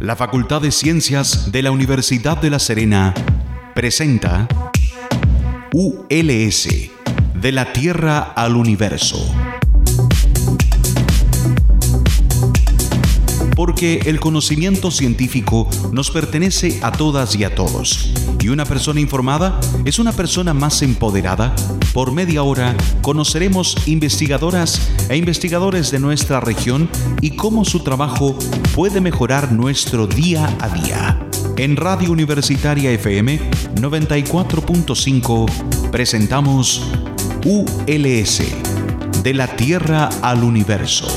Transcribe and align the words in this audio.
La 0.00 0.14
Facultad 0.14 0.62
de 0.62 0.70
Ciencias 0.70 1.50
de 1.50 1.60
la 1.60 1.72
Universidad 1.72 2.40
de 2.40 2.50
La 2.50 2.60
Serena 2.60 3.12
presenta 3.74 4.46
ULS, 5.72 6.68
de 7.34 7.52
la 7.52 7.72
Tierra 7.72 8.20
al 8.20 8.54
Universo. 8.54 9.18
Porque 13.56 14.02
el 14.06 14.20
conocimiento 14.20 14.92
científico 14.92 15.68
nos 15.90 16.12
pertenece 16.12 16.78
a 16.80 16.92
todas 16.92 17.34
y 17.34 17.42
a 17.42 17.56
todos. 17.56 18.12
Y 18.38 18.50
una 18.50 18.64
persona 18.64 19.00
informada 19.00 19.58
es 19.84 19.98
una 19.98 20.12
persona 20.12 20.54
más 20.54 20.80
empoderada. 20.82 21.56
Por 21.92 22.12
media 22.12 22.44
hora 22.44 22.76
conoceremos 23.02 23.74
investigadoras 23.88 24.92
e 25.08 25.16
investigadores 25.16 25.90
de 25.90 25.98
nuestra 25.98 26.38
región 26.38 26.88
y 27.20 27.34
cómo 27.34 27.64
su 27.64 27.80
trabajo 27.80 28.38
puede 28.78 29.00
mejorar 29.00 29.50
nuestro 29.50 30.06
día 30.06 30.56
a 30.60 30.68
día. 30.68 31.18
En 31.56 31.74
Radio 31.74 32.12
Universitaria 32.12 32.92
FM 32.92 33.40
94.5 33.74 35.90
presentamos 35.90 36.88
ULS, 37.44 38.42
de 39.24 39.34
la 39.34 39.48
Tierra 39.48 40.08
al 40.22 40.44
Universo. 40.44 41.08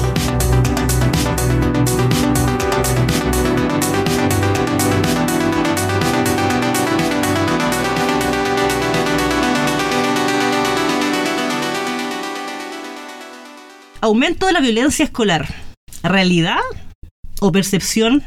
Aumento 14.02 14.48
de 14.48 14.54
la 14.54 14.62
violencia 14.62 15.05
escolar. 15.05 15.48
¿Realidad 16.02 16.57
o 17.42 17.52
percepción? 17.52 18.24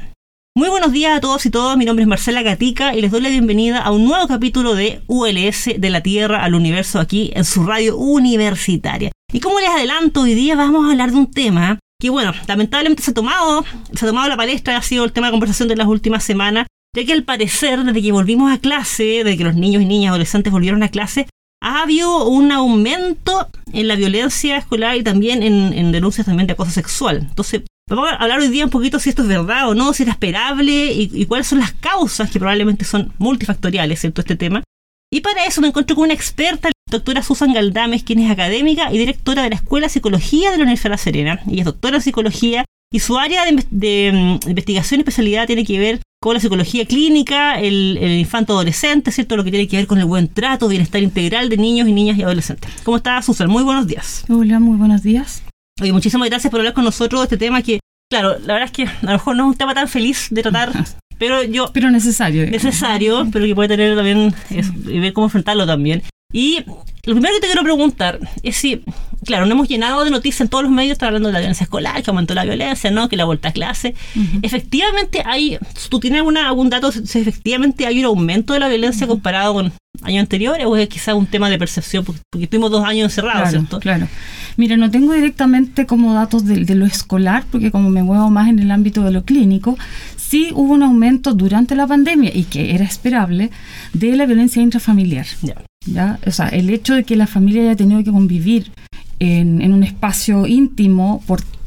Muy 0.56 0.68
buenos 0.68 0.92
días 0.92 1.16
a 1.16 1.20
todos 1.20 1.46
y 1.46 1.50
todas, 1.50 1.76
mi 1.76 1.84
nombre 1.84 2.02
es 2.02 2.08
Marcela 2.08 2.42
Gatica 2.42 2.94
y 2.94 3.00
les 3.00 3.10
doy 3.10 3.20
la 3.20 3.28
bienvenida 3.28 3.80
a 3.80 3.90
un 3.92 4.04
nuevo 4.04 4.26
capítulo 4.28 4.74
de 4.74 5.02
ULS 5.06 5.70
de 5.78 5.90
la 5.90 6.02
Tierra 6.02 6.44
al 6.44 6.54
Universo 6.54 6.98
aquí 6.98 7.30
en 7.34 7.44
su 7.44 7.64
radio 7.64 7.96
universitaria. 7.96 9.12
Y 9.32 9.40
como 9.40 9.60
les 9.60 9.70
adelanto, 9.70 10.22
hoy 10.22 10.34
día 10.34 10.56
vamos 10.56 10.86
a 10.86 10.90
hablar 10.90 11.12
de 11.12 11.16
un 11.16 11.30
tema 11.30 11.78
que 12.00 12.10
bueno, 12.10 12.32
lamentablemente 12.46 13.02
se 13.02 13.12
ha 13.12 13.14
tomado, 13.14 13.64
se 13.92 14.04
ha 14.04 14.08
tomado 14.08 14.28
la 14.28 14.36
palestra, 14.36 14.76
ha 14.76 14.82
sido 14.82 15.04
el 15.04 15.12
tema 15.12 15.28
de 15.28 15.32
conversación 15.32 15.68
de 15.68 15.76
las 15.76 15.86
últimas 15.86 16.24
semanas, 16.24 16.66
ya 16.94 17.04
que 17.04 17.12
al 17.12 17.22
parecer, 17.22 17.82
desde 17.84 18.02
que 18.02 18.12
volvimos 18.12 18.52
a 18.52 18.58
clase, 18.58 19.22
desde 19.24 19.38
que 19.38 19.44
los 19.44 19.54
niños 19.54 19.82
y 19.82 19.86
niñas 19.86 20.10
adolescentes 20.10 20.52
volvieron 20.52 20.82
a 20.82 20.88
clase, 20.88 21.26
ha 21.62 21.82
habido 21.82 22.26
un 22.28 22.52
aumento 22.52 23.48
en 23.72 23.88
la 23.88 23.96
violencia 23.96 24.58
escolar 24.58 24.96
y 24.96 25.02
también 25.02 25.42
en, 25.42 25.92
denuncias 25.92 26.26
también 26.26 26.46
de 26.46 26.52
acoso 26.52 26.72
sexual. 26.72 27.26
Entonces, 27.28 27.62
vamos 27.88 28.10
a 28.10 28.16
hablar 28.16 28.40
hoy 28.40 28.48
día 28.48 28.64
un 28.64 28.70
poquito 28.70 28.98
si 28.98 29.10
esto 29.10 29.22
es 29.22 29.28
verdad 29.28 29.68
o 29.68 29.74
no, 29.74 29.92
si 29.92 30.02
era 30.02 30.12
esperable 30.12 30.92
y, 30.92 31.26
cuáles 31.26 31.46
son 31.46 31.58
las 31.58 31.72
causas 31.72 32.30
que 32.30 32.38
probablemente 32.38 32.84
son 32.84 33.12
multifactoriales, 33.18 34.00
¿cierto? 34.00 34.20
Este 34.20 34.36
tema. 34.36 34.62
Y 35.12 35.20
para 35.20 35.44
eso 35.44 35.60
me 35.60 35.68
encuentro 35.68 35.94
con 35.94 36.04
una 36.04 36.14
experta, 36.14 36.68
la 36.68 36.74
doctora 36.90 37.22
Susan 37.22 37.52
Galdames, 37.52 38.02
quien 38.02 38.18
es 38.18 38.30
académica 38.30 38.92
y 38.92 38.98
directora 38.98 39.42
de 39.42 39.50
la 39.50 39.56
Escuela 39.56 39.86
de 39.86 39.92
Psicología 39.92 40.50
de 40.50 40.56
la 40.56 40.64
Universidad 40.64 40.90
de 40.90 40.94
La 40.94 40.98
Serena. 40.98 41.40
Ella 41.46 41.60
es 41.60 41.64
doctora 41.66 41.96
en 41.96 42.02
psicología 42.02 42.64
y 42.92 43.00
su 43.00 43.18
área 43.18 43.44
de, 43.44 43.64
de 43.70 44.12
mm, 44.12 44.48
investigación 44.48 45.00
y 45.00 45.02
especialidad 45.02 45.46
tiene 45.46 45.64
que 45.64 45.78
ver 45.78 46.00
con 46.20 46.34
la 46.34 46.40
psicología 46.40 46.86
clínica, 46.86 47.60
el, 47.60 47.98
el 48.00 48.12
infanto 48.12 48.54
adolescente, 48.54 49.12
¿cierto? 49.12 49.36
Lo 49.36 49.44
que 49.44 49.50
tiene 49.50 49.68
que 49.68 49.76
ver 49.76 49.86
con 49.86 49.98
el 49.98 50.06
buen 50.06 50.28
trato, 50.28 50.68
bienestar 50.68 51.02
integral 51.02 51.48
de 51.50 51.58
niños 51.58 51.86
y 51.86 51.92
niñas 51.92 52.16
y 52.16 52.22
adolescentes. 52.22 52.70
¿Cómo 52.82 52.96
está, 52.96 53.20
Susan? 53.20 53.50
Muy 53.50 53.62
buenos 53.62 53.86
días. 53.86 54.24
Hola, 54.28 54.58
muy 54.58 54.78
buenos 54.78 55.02
días. 55.02 55.42
Oye, 55.80 55.92
muchísimas 55.92 56.28
gracias 56.28 56.50
por 56.50 56.60
hablar 56.60 56.72
con 56.72 56.84
nosotros 56.84 57.20
de 57.22 57.24
este 57.24 57.36
tema 57.36 57.60
que, 57.60 57.80
claro, 58.08 58.38
la 58.38 58.54
verdad 58.54 58.64
es 58.64 58.70
que 58.70 58.84
a 58.84 58.98
lo 59.02 59.12
mejor 59.12 59.36
no 59.36 59.44
es 59.44 59.48
un 59.48 59.56
tema 59.56 59.74
tan 59.74 59.88
feliz 59.88 60.28
de 60.30 60.42
tratar, 60.42 60.72
pero 61.18 61.42
yo... 61.42 61.70
Pero 61.72 61.90
necesario. 61.90 62.48
Necesario, 62.48 63.26
pero 63.32 63.44
que 63.44 63.54
puede 63.56 63.70
tener 63.70 63.96
también, 63.96 64.32
y 64.50 65.00
ver 65.00 65.12
cómo 65.12 65.26
enfrentarlo 65.26 65.66
también. 65.66 66.02
Y 66.34 66.64
lo 67.04 67.14
primero 67.14 67.32
que 67.36 67.40
te 67.42 67.46
quiero 67.46 67.62
preguntar 67.62 68.18
es 68.42 68.56
si, 68.56 68.82
claro, 69.24 69.46
no 69.46 69.52
hemos 69.52 69.68
llenado 69.68 70.04
de 70.04 70.10
noticias 70.10 70.40
en 70.40 70.48
todos 70.48 70.64
los 70.64 70.72
medios, 70.72 70.92
está 70.92 71.06
hablando 71.06 71.28
de 71.28 71.32
la 71.32 71.38
violencia 71.38 71.62
escolar, 71.62 72.02
que 72.02 72.10
aumentó 72.10 72.34
la 72.34 72.44
violencia, 72.44 72.90
¿no? 72.90 73.08
Que 73.08 73.16
la 73.16 73.24
vuelta 73.24 73.50
a 73.50 73.52
clase. 73.52 73.94
Efectivamente 74.42 75.22
hay, 75.24 75.58
¿tú 75.90 76.00
tienes 76.00 76.18
alguna, 76.18 76.48
algún 76.48 76.70
dato 76.70 76.90
si 76.90 77.20
efectivamente 77.20 77.86
hay 77.86 78.00
un 78.00 78.06
aumento 78.06 78.52
de 78.52 78.58
la 78.58 78.68
violencia 78.68 79.06
comparado 79.06 79.54
con 79.54 79.72
años 80.02 80.22
anteriores 80.22 80.66
o 80.66 80.76
es 80.76 80.88
quizás 80.88 81.14
un 81.14 81.26
tema 81.26 81.48
de 81.48 81.56
percepción? 81.56 82.04
Porque, 82.04 82.48
tuvimos 82.48 82.72
dos 82.72 82.84
años 82.84 83.04
encerrados, 83.04 83.50
¿cierto? 83.50 83.78
Claro. 83.78 84.08
Mira, 84.56 84.76
no 84.76 84.90
tengo 84.90 85.12
directamente 85.12 85.86
como 85.86 86.14
datos 86.14 86.44
de, 86.44 86.74
lo 86.74 86.84
escolar, 86.84 87.44
porque 87.48 87.70
como 87.70 87.90
me 87.90 88.02
muevo 88.02 88.28
más 88.28 88.48
en 88.48 88.58
el 88.58 88.72
ámbito 88.72 89.02
de 89.02 89.12
lo 89.12 89.24
clínico, 89.24 89.78
sí 90.16 90.50
hubo 90.52 90.72
un 90.72 90.82
aumento 90.82 91.32
durante 91.32 91.76
la 91.76 91.86
pandemia 91.86 92.32
y 92.34 92.42
que 92.42 92.74
era 92.74 92.84
esperable 92.84 93.50
de 93.92 94.16
la 94.16 94.26
violencia 94.26 94.60
intrafamiliar. 94.62 95.26
Ya. 95.42 95.54
¿Ya? 95.86 96.18
O 96.26 96.30
sea, 96.30 96.48
el 96.48 96.70
hecho 96.70 96.94
de 96.94 97.04
que 97.04 97.16
la 97.16 97.26
familia 97.26 97.62
haya 97.62 97.76
tenido 97.76 98.02
que 98.02 98.10
convivir 98.10 98.70
en, 99.18 99.72
un 99.72 99.82
espacio 99.82 100.46
íntimo 100.46 101.22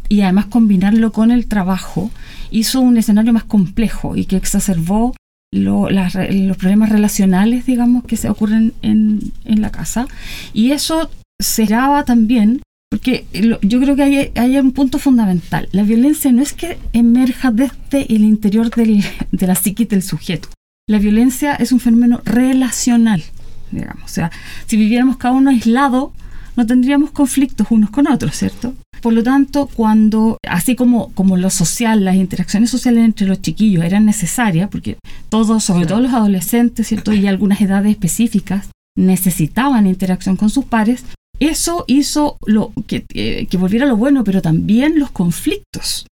y 0.09 0.21
además 0.21 0.45
combinarlo 0.45 1.11
con 1.11 1.31
el 1.31 1.47
trabajo 1.47 2.11
hizo 2.51 2.81
un 2.81 2.97
escenario 2.97 3.33
más 3.33 3.43
complejo 3.43 4.15
y 4.15 4.25
que 4.25 4.37
exacerbó 4.37 5.15
los 5.51 6.57
problemas 6.57 6.89
relacionales, 6.89 7.65
digamos, 7.65 8.03
que 8.03 8.17
se 8.17 8.29
ocurren 8.29 8.73
en, 8.81 9.31
la 9.45 9.71
casa. 9.71 10.07
Y 10.53 10.71
eso 10.71 11.09
se 11.39 11.65
daba 11.65 12.03
también, 12.03 12.61
porque 12.89 13.25
yo 13.61 13.79
creo 13.79 13.95
que 13.95 14.03
hay, 14.03 14.31
hay, 14.35 14.57
un 14.57 14.71
punto 14.71 14.99
fundamental. 14.99 15.69
La 15.71 15.83
violencia 15.83 16.31
no 16.31 16.41
es 16.41 16.53
que 16.53 16.77
emerja 16.93 17.51
desde 17.51 18.13
el 18.13 18.23
interior 18.23 18.69
del, 18.69 19.03
de 19.31 19.47
la 19.47 19.55
psique 19.55 19.85
del 19.85 20.03
sujeto. 20.03 20.49
La 20.89 20.99
violencia 20.99 21.55
es 21.55 21.71
un 21.71 21.79
fenómeno 21.79 22.21
relacional 22.23 23.23
digamos. 23.71 24.03
O 24.03 24.07
sea, 24.07 24.31
si 24.65 24.77
viviéramos 24.77 25.17
cada 25.17 25.33
uno 25.33 25.49
aislado, 25.49 26.13
no 26.55 26.65
tendríamos 26.65 27.11
conflictos 27.11 27.67
unos 27.69 27.89
con 27.91 28.07
otros, 28.07 28.35
¿cierto? 28.35 28.73
Por 29.01 29.13
lo 29.13 29.21
tanto, 29.21 29.67
cuando, 29.67 30.37
así 30.47 30.75
como, 30.75 31.13
como 31.13 31.37
lo 31.37 31.49
social, 31.49 32.03
las 32.03 32.15
interacciones 32.15 32.71
sociales 32.71 33.05
entre 33.05 33.27
los 33.27 33.41
chiquillos 33.41 33.83
eran 33.83 34.05
necesarias, 34.05 34.69
porque 34.69 34.97
todos, 35.29 35.63
sobre 35.63 35.85
todo 35.85 36.01
los 36.01 36.13
adolescentes, 36.13 36.87
¿cierto? 36.87 37.13
Y 37.13 37.27
algunas 37.27 37.61
edades 37.61 37.91
específicas, 37.91 38.69
necesitaban 38.97 39.85
interacción 39.85 40.35
con 40.35 40.49
sus 40.49 40.65
pares, 40.65 41.05
eso 41.39 41.85
hizo 41.87 42.37
lo, 42.47 42.73
que, 42.87 43.05
eh, 43.13 43.45
que 43.45 43.57
volviera 43.57 43.85
lo 43.85 43.95
bueno, 43.95 44.23
pero 44.23 44.41
también 44.41 44.97
los 44.97 45.11
conflictos. 45.11 46.07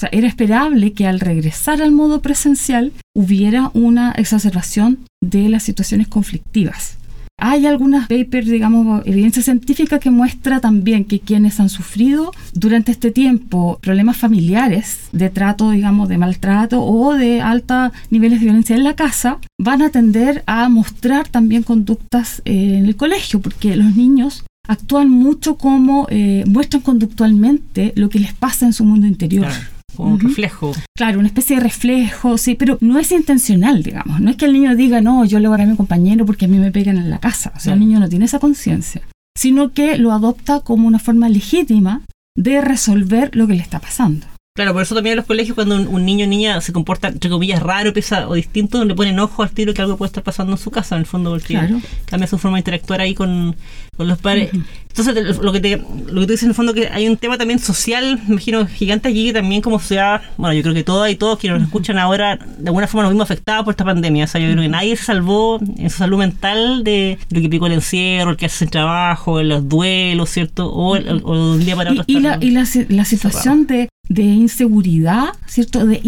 Sea, 0.00 0.08
era 0.12 0.28
esperable 0.28 0.94
que 0.94 1.06
al 1.06 1.20
regresar 1.20 1.82
al 1.82 1.92
modo 1.92 2.22
presencial 2.22 2.90
hubiera 3.14 3.70
una 3.74 4.12
exacerbación 4.12 5.00
de 5.22 5.50
las 5.50 5.62
situaciones 5.62 6.08
conflictivas. 6.08 6.96
Hay 7.36 7.66
algunas 7.66 8.08
papers, 8.08 8.46
digamos, 8.46 9.06
evidencia 9.06 9.42
científica 9.42 9.98
que 9.98 10.10
muestra 10.10 10.60
también 10.60 11.04
que 11.04 11.20
quienes 11.20 11.60
han 11.60 11.68
sufrido 11.68 12.32
durante 12.54 12.92
este 12.92 13.10
tiempo 13.10 13.78
problemas 13.82 14.16
familiares 14.16 15.00
de 15.12 15.28
trato, 15.28 15.70
digamos, 15.70 16.08
de 16.08 16.16
maltrato 16.16 16.82
o 16.82 17.12
de 17.12 17.42
altos 17.42 17.92
niveles 18.08 18.40
de 18.40 18.46
violencia 18.46 18.76
en 18.76 18.84
la 18.84 18.96
casa, 18.96 19.36
van 19.58 19.82
a 19.82 19.90
tender 19.90 20.42
a 20.46 20.70
mostrar 20.70 21.28
también 21.28 21.62
conductas 21.62 22.40
eh, 22.46 22.78
en 22.78 22.86
el 22.86 22.96
colegio, 22.96 23.42
porque 23.42 23.76
los 23.76 23.94
niños 23.96 24.46
actúan 24.66 25.10
mucho 25.10 25.56
como 25.56 26.06
eh, 26.08 26.44
muestran 26.46 26.80
conductualmente 26.80 27.92
lo 27.96 28.08
que 28.08 28.18
les 28.18 28.32
pasa 28.32 28.64
en 28.64 28.72
su 28.72 28.86
mundo 28.86 29.06
interior 29.06 29.48
un 29.96 30.20
reflejo. 30.20 30.72
Claro, 30.96 31.18
una 31.18 31.28
especie 31.28 31.56
de 31.56 31.62
reflejo, 31.62 32.38
sí, 32.38 32.54
pero 32.54 32.78
no 32.80 32.98
es 32.98 33.12
intencional, 33.12 33.82
digamos. 33.82 34.20
No 34.20 34.30
es 34.30 34.36
que 34.36 34.46
el 34.46 34.52
niño 34.52 34.74
diga, 34.76 35.00
no, 35.00 35.24
yo 35.24 35.38
le 35.40 35.48
voy 35.48 35.60
a, 35.60 35.64
a 35.64 35.66
mi 35.66 35.76
compañero 35.76 36.26
porque 36.26 36.44
a 36.44 36.48
mí 36.48 36.58
me 36.58 36.72
pegan 36.72 36.98
en 36.98 37.10
la 37.10 37.18
casa. 37.18 37.52
O 37.56 37.60
sea, 37.60 37.74
el 37.74 37.80
niño 37.80 38.00
no 38.00 38.08
tiene 38.08 38.24
esa 38.24 38.38
conciencia, 38.38 39.02
sino 39.36 39.72
que 39.72 39.96
lo 39.98 40.12
adopta 40.12 40.60
como 40.60 40.86
una 40.86 40.98
forma 40.98 41.28
legítima 41.28 42.02
de 42.36 42.60
resolver 42.60 43.34
lo 43.34 43.46
que 43.46 43.54
le 43.54 43.62
está 43.62 43.80
pasando. 43.80 44.26
Claro, 44.60 44.74
por 44.74 44.82
eso 44.82 44.94
también 44.94 45.12
en 45.12 45.16
los 45.16 45.24
colegios 45.24 45.54
cuando 45.54 45.74
un, 45.74 46.04
niño 46.04 46.26
o 46.26 46.28
niña 46.28 46.60
se 46.60 46.70
comporta, 46.70 47.08
entre 47.08 47.30
comillas, 47.30 47.62
raro 47.62 47.94
pesa, 47.94 48.28
o 48.28 48.34
distinto, 48.34 48.84
le 48.84 48.94
ponen 48.94 49.18
ojo 49.18 49.42
al 49.42 49.48
tiro 49.52 49.72
que 49.72 49.80
algo 49.80 49.96
puede 49.96 50.08
estar 50.08 50.22
pasando 50.22 50.52
en 50.52 50.58
su 50.58 50.70
casa, 50.70 50.96
en 50.96 51.00
el 51.00 51.06
fondo, 51.06 51.30
porque 51.30 51.58
cambia 52.04 52.26
su 52.26 52.36
forma 52.36 52.58
de 52.58 52.60
interactuar 52.60 53.00
ahí 53.00 53.14
con, 53.14 53.56
los 53.96 54.18
padres. 54.18 54.50
Entonces, 54.88 55.38
lo 55.38 55.52
que, 55.52 55.60
te, 55.60 55.78
lo 55.78 56.20
que 56.20 56.26
tú 56.26 56.32
dices 56.32 56.42
en 56.42 56.50
el 56.50 56.54
fondo 56.54 56.74
que 56.74 56.88
hay 56.88 57.08
un 57.08 57.16
tema 57.16 57.38
también 57.38 57.58
social, 57.58 58.18
me 58.26 58.32
imagino, 58.34 58.66
gigante 58.66 59.08
allí 59.08 59.32
también 59.32 59.62
como 59.62 59.80
sea, 59.80 60.20
bueno, 60.36 60.52
yo 60.52 60.60
creo 60.60 60.74
que 60.74 60.84
todas 60.84 61.10
y 61.10 61.16
todos 61.16 61.38
quienes 61.38 61.60
nos 61.60 61.68
escuchan 61.68 61.96
ahora, 61.96 62.36
de 62.36 62.68
alguna 62.68 62.86
forma 62.86 63.04
nos 63.04 63.12
vimos 63.12 63.24
afectados 63.24 63.64
por 63.64 63.72
esta 63.72 63.86
pandemia. 63.86 64.24
O 64.24 64.28
sea, 64.28 64.42
yo 64.42 64.50
creo 64.50 64.62
que 64.62 64.68
nadie 64.68 64.94
se 64.94 65.04
salvó 65.04 65.58
en 65.78 65.88
su 65.88 65.96
salud 65.96 66.18
mental 66.18 66.84
de 66.84 67.18
lo 67.30 67.40
que 67.40 67.48
picó 67.48 67.66
el 67.66 67.72
encierro, 67.72 68.32
el 68.32 68.36
que 68.36 68.44
hace 68.44 68.66
el 68.66 68.70
trabajo, 68.70 69.42
los 69.42 69.66
duelos, 69.66 70.28
¿cierto? 70.28 70.70
O, 70.70 70.96
de 70.96 71.14
un 71.14 71.64
día 71.64 71.76
para 71.76 71.92
otro. 71.92 72.04
Y, 72.06 72.20
la, 72.20 72.36
y 72.42 72.50
la, 72.50 72.66
la 72.88 73.04
situación 73.06 73.66
de 73.66 73.88
de 74.10 74.24
inseguridad, 74.24 75.28
¿cierto? 75.46 75.86
De 75.86 76.00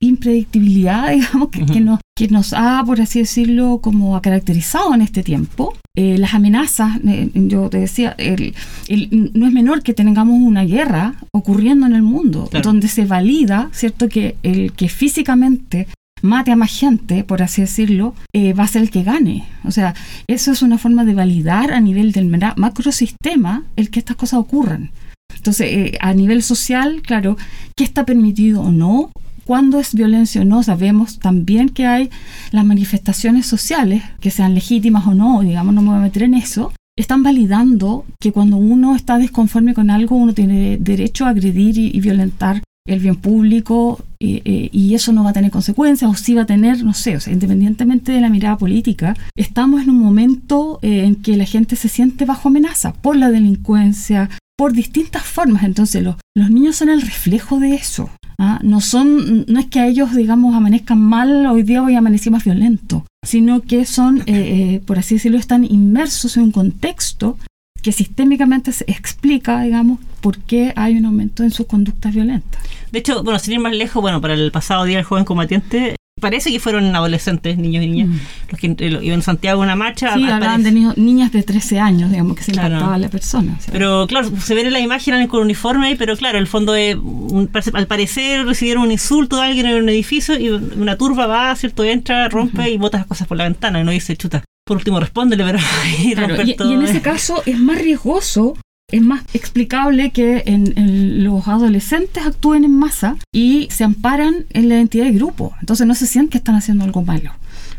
impredictibilidad, 0.00 1.10
digamos, 1.12 1.48
que, 1.50 1.80
nos, 1.80 2.00
que 2.16 2.28
nos 2.28 2.52
ha, 2.52 2.82
por 2.86 3.00
así 3.00 3.18
decirlo, 3.20 3.80
como 3.82 4.16
ha 4.16 4.22
caracterizado 4.22 4.94
en 4.94 5.02
este 5.02 5.22
tiempo, 5.22 5.76
eh, 5.96 6.16
las 6.18 6.34
amenazas, 6.34 6.98
eh, 7.06 7.28
yo 7.34 7.68
te 7.68 7.78
decía, 7.78 8.14
el- 8.18 8.54
el- 8.88 9.30
no 9.34 9.46
es 9.46 9.52
menor 9.52 9.82
que 9.82 9.94
tengamos 9.94 10.36
una 10.40 10.64
guerra 10.64 11.14
ocurriendo 11.32 11.86
en 11.86 11.94
el 11.94 12.02
mundo, 12.02 12.46
Claro. 12.50 12.62
donde 12.70 12.88
se 12.88 13.04
valida, 13.04 13.68
¿cierto?, 13.72 14.08
que 14.08 14.36
el 14.42 14.72
que 14.72 14.88
físicamente 14.88 15.88
mate 16.22 16.50
a 16.50 16.56
más 16.56 16.76
gente, 16.76 17.22
por 17.24 17.42
así 17.42 17.60
decirlo, 17.62 18.14
eh, 18.32 18.52
va 18.52 18.64
a 18.64 18.68
ser 18.68 18.82
el 18.82 18.90
que 18.90 19.04
gane. 19.04 19.44
O 19.64 19.70
sea, 19.70 19.94
eso 20.28 20.50
es 20.52 20.62
una 20.62 20.76
forma 20.78 21.04
de 21.04 21.14
validar 21.14 21.72
a 21.72 21.80
nivel 21.80 22.10
del 22.12 22.28
macrosistema 22.56 23.62
el 23.76 23.90
que 23.90 24.00
estas 24.00 24.16
cosas 24.16 24.40
ocurran. 24.40 24.90
Entonces, 25.38 25.66
eh, 25.70 25.98
a 26.00 26.14
nivel 26.14 26.42
social, 26.42 27.02
claro, 27.02 27.36
¿qué 27.76 27.84
está 27.84 28.04
permitido 28.04 28.62
o 28.62 28.70
no? 28.70 29.10
¿Cuándo 29.44 29.80
es 29.80 29.94
violencia 29.94 30.42
o 30.42 30.44
no? 30.44 30.62
Sabemos 30.62 31.18
también 31.18 31.70
que 31.70 31.86
hay 31.86 32.10
las 32.50 32.64
manifestaciones 32.64 33.46
sociales, 33.46 34.02
que 34.20 34.30
sean 34.30 34.54
legítimas 34.54 35.06
o 35.06 35.14
no, 35.14 35.40
digamos, 35.40 35.74
no 35.74 35.80
me 35.80 35.88
voy 35.88 35.98
a 35.98 36.02
meter 36.02 36.24
en 36.24 36.34
eso, 36.34 36.72
están 36.98 37.22
validando 37.22 38.04
que 38.20 38.32
cuando 38.32 38.56
uno 38.56 38.96
está 38.96 39.18
desconforme 39.18 39.72
con 39.72 39.88
algo, 39.88 40.16
uno 40.16 40.34
tiene 40.34 40.76
derecho 40.78 41.24
a 41.24 41.30
agredir 41.30 41.78
y, 41.78 42.00
violentar 42.00 42.62
el 42.86 43.00
bien 43.00 43.16
público 43.16 44.00
eh, 44.18 44.68
y 44.72 44.94
eso 44.94 45.12
no 45.12 45.22
va 45.22 45.30
a 45.30 45.34
tener 45.34 45.50
consecuencias 45.50 46.10
o 46.10 46.14
sí 46.14 46.34
va 46.34 46.42
a 46.42 46.46
tener, 46.46 46.82
no 46.82 46.94
sé, 46.94 47.16
o 47.16 47.20
sea, 47.20 47.32
independientemente 47.32 48.12
de 48.12 48.20
la 48.20 48.30
mirada 48.30 48.58
política, 48.58 49.14
estamos 49.36 49.82
en 49.82 49.90
un 49.90 49.98
momento 49.98 50.80
eh, 50.82 51.04
en 51.04 51.14
que 51.16 51.36
la 51.36 51.44
gente 51.44 51.76
se 51.76 51.88
siente 51.88 52.24
bajo 52.24 52.48
amenaza 52.48 52.92
por 52.94 53.14
la 53.14 53.30
delincuencia, 53.30 54.28
por 54.58 54.72
distintas 54.72 55.22
formas. 55.22 55.62
Entonces, 55.62 56.02
los, 56.02 56.16
niños 56.50 56.76
son 56.76 56.88
el 56.88 57.00
reflejo 57.00 57.60
de 57.60 57.76
eso. 57.76 58.10
¿ah? 58.38 58.58
No 58.62 58.80
son, 58.80 59.46
no 59.46 59.60
es 59.60 59.66
que 59.66 59.78
a 59.78 59.86
ellos, 59.86 60.14
digamos, 60.14 60.54
amanezcan 60.54 61.00
mal, 61.00 61.46
hoy 61.46 61.62
día 61.62 61.82
hoy 61.82 61.94
amanecí 61.94 62.28
más 62.28 62.44
violento, 62.44 63.06
sino 63.24 63.62
que 63.62 63.86
son, 63.86 64.22
eh, 64.22 64.24
eh, 64.26 64.82
por 64.84 64.98
así 64.98 65.14
decirlo, 65.14 65.38
están 65.38 65.64
inmersos 65.64 66.36
en 66.36 66.42
un 66.42 66.52
contexto 66.52 67.38
que 67.82 67.92
sistémicamente 67.92 68.72
se 68.72 68.84
explica, 68.88 69.62
digamos, 69.62 70.00
por 70.20 70.38
qué 70.38 70.72
hay 70.74 70.96
un 70.96 71.06
aumento 71.06 71.44
en 71.44 71.52
sus 71.52 71.66
conductas 71.66 72.12
violentas. 72.12 72.60
De 72.90 72.98
hecho, 72.98 73.22
bueno, 73.22 73.38
sin 73.38 73.54
ir 73.54 73.60
más 73.60 73.76
lejos, 73.76 74.02
bueno, 74.02 74.20
para 74.20 74.34
el 74.34 74.50
pasado 74.50 74.84
Día 74.84 74.96
del 74.96 75.04
Joven 75.04 75.24
Combatiente, 75.24 75.94
parece 76.18 76.50
que 76.52 76.60
fueron 76.60 76.94
adolescentes, 76.94 77.56
niños 77.58 77.84
y 77.84 77.88
niñas, 77.88 78.08
Mm. 78.08 78.18
los 78.50 78.60
que 78.60 78.66
eh, 78.78 78.98
iban 79.02 79.20
a 79.20 79.22
Santiago 79.22 79.60
a 79.62 79.64
una 79.64 79.76
marcha. 79.76 80.14
Sí, 80.14 80.24
hablaban 80.28 80.62
de 80.62 80.72
niños- 80.72 80.96
niñas 80.96 81.32
de 81.32 81.42
13 81.42 81.78
años, 81.80 82.10
digamos, 82.10 82.36
que 82.36 82.42
se 82.44 82.52
Claro. 82.52 82.68
impactaba 82.68 82.94
a 82.94 82.98
la 82.98 83.08
persona. 83.08 83.56
o 83.58 83.62
sea. 83.62 83.72
Pero 83.72 84.06
claro, 84.06 84.30
se 84.40 84.54
ven 84.54 84.66
en 84.66 84.72
la 84.72 84.80
imagen 84.80 85.26
con 85.28 85.42
uniforme, 85.42 85.96
pero 85.96 86.16
claro, 86.16 86.38
el 86.38 86.46
fondo 86.46 86.74
es, 86.74 86.96
un- 86.96 87.50
al 87.74 87.86
parecer 87.86 88.44
recibieron 88.46 88.84
un 88.84 88.92
insulto 88.92 89.36
de 89.36 89.42
alguien 89.42 89.66
en 89.66 89.82
un 89.82 89.88
edificio 89.88 90.38
y 90.38 90.48
una 90.50 90.96
turba 90.96 91.26
va, 91.26 91.54
¿cierto? 91.56 91.84
Entra, 91.84 92.28
rompe 92.28 92.70
y 92.70 92.76
bota 92.78 92.98
las 92.98 93.06
cosas 93.06 93.26
por 93.26 93.36
la 93.36 93.44
ventana 93.44 93.80
y 93.80 93.84
no 93.84 93.90
dice, 93.90 94.16
chuta, 94.16 94.44
por 94.66 94.76
último 94.76 95.00
respóndele, 95.00 95.44
pero 95.44 95.58
y 96.02 96.12
Claro, 96.12 96.28
romper 96.28 96.48
y, 96.48 96.56
todo. 96.56 96.70
y 96.70 96.74
en 96.74 96.82
ese 96.82 97.00
caso 97.00 97.42
es 97.46 97.58
más 97.58 97.78
riesgoso, 97.78 98.56
es 98.90 99.02
más 99.02 99.22
explicable 99.34 100.10
que 100.12 100.42
en, 100.46 100.72
en 100.78 101.22
los 101.24 101.46
adolescentes 101.46 102.24
actúen 102.26 102.64
en 102.64 102.72
masa 102.74 103.16
y 103.32 103.68
se 103.70 103.84
amparan 103.84 104.46
en 104.50 104.68
la 104.68 104.76
identidad 104.76 105.04
de 105.04 105.12
grupo. 105.12 105.52
Entonces 105.60 105.86
no 105.86 105.94
se 105.94 106.06
sienten 106.06 106.30
que 106.30 106.38
están 106.38 106.54
haciendo 106.54 106.84
algo 106.84 107.02
malo. 107.02 107.32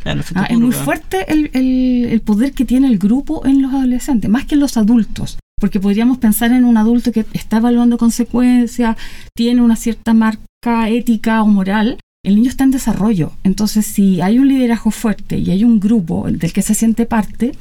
Claro, 0.04 0.22
Ah, 0.36 0.46
es 0.50 0.58
muy 0.60 0.72
fuerte 0.86 1.26
el, 1.32 1.50
el- 1.54 2.06
el 2.12 2.22
poder 2.22 2.54
que 2.54 2.64
tiene 2.64 2.88
el 2.88 3.00
grupo 3.00 3.46
en 3.46 3.62
los 3.62 3.74
adolescentes, 3.74 4.30
más 4.30 4.46
que 4.46 4.56
en 4.56 4.62
los 4.62 4.78
adultos. 4.78 5.40
Porque 5.60 5.80
podríamos 5.80 6.20
pensar 6.20 6.52
en 6.54 6.64
un 6.64 6.78
adulto 6.78 7.12
que 7.12 7.26
está 7.34 7.58
evaluando 7.58 7.98
consecuencias, 7.98 8.96
tiene 9.36 9.62
una 9.62 9.76
cierta 9.76 10.14
marca 10.14 10.90
ética 10.90 11.42
o 11.42 11.48
moral. 11.48 11.98
El 12.24 12.36
niño 12.36 12.50
está 12.50 12.64
en 12.66 12.72
desarrollo. 12.72 13.32
Entonces, 13.44 13.86
si 13.86 14.22
hay 14.22 14.40
un 14.40 14.48
liderazgo 14.48 14.92
fuerte 14.92 15.38
y 15.38 15.52
hay 15.52 15.64
un 15.64 15.80
grupo 15.80 16.28
del 16.30 16.54
que 16.54 16.62
se 16.62 16.76
siente 16.76 17.06
parte, 17.06 17.54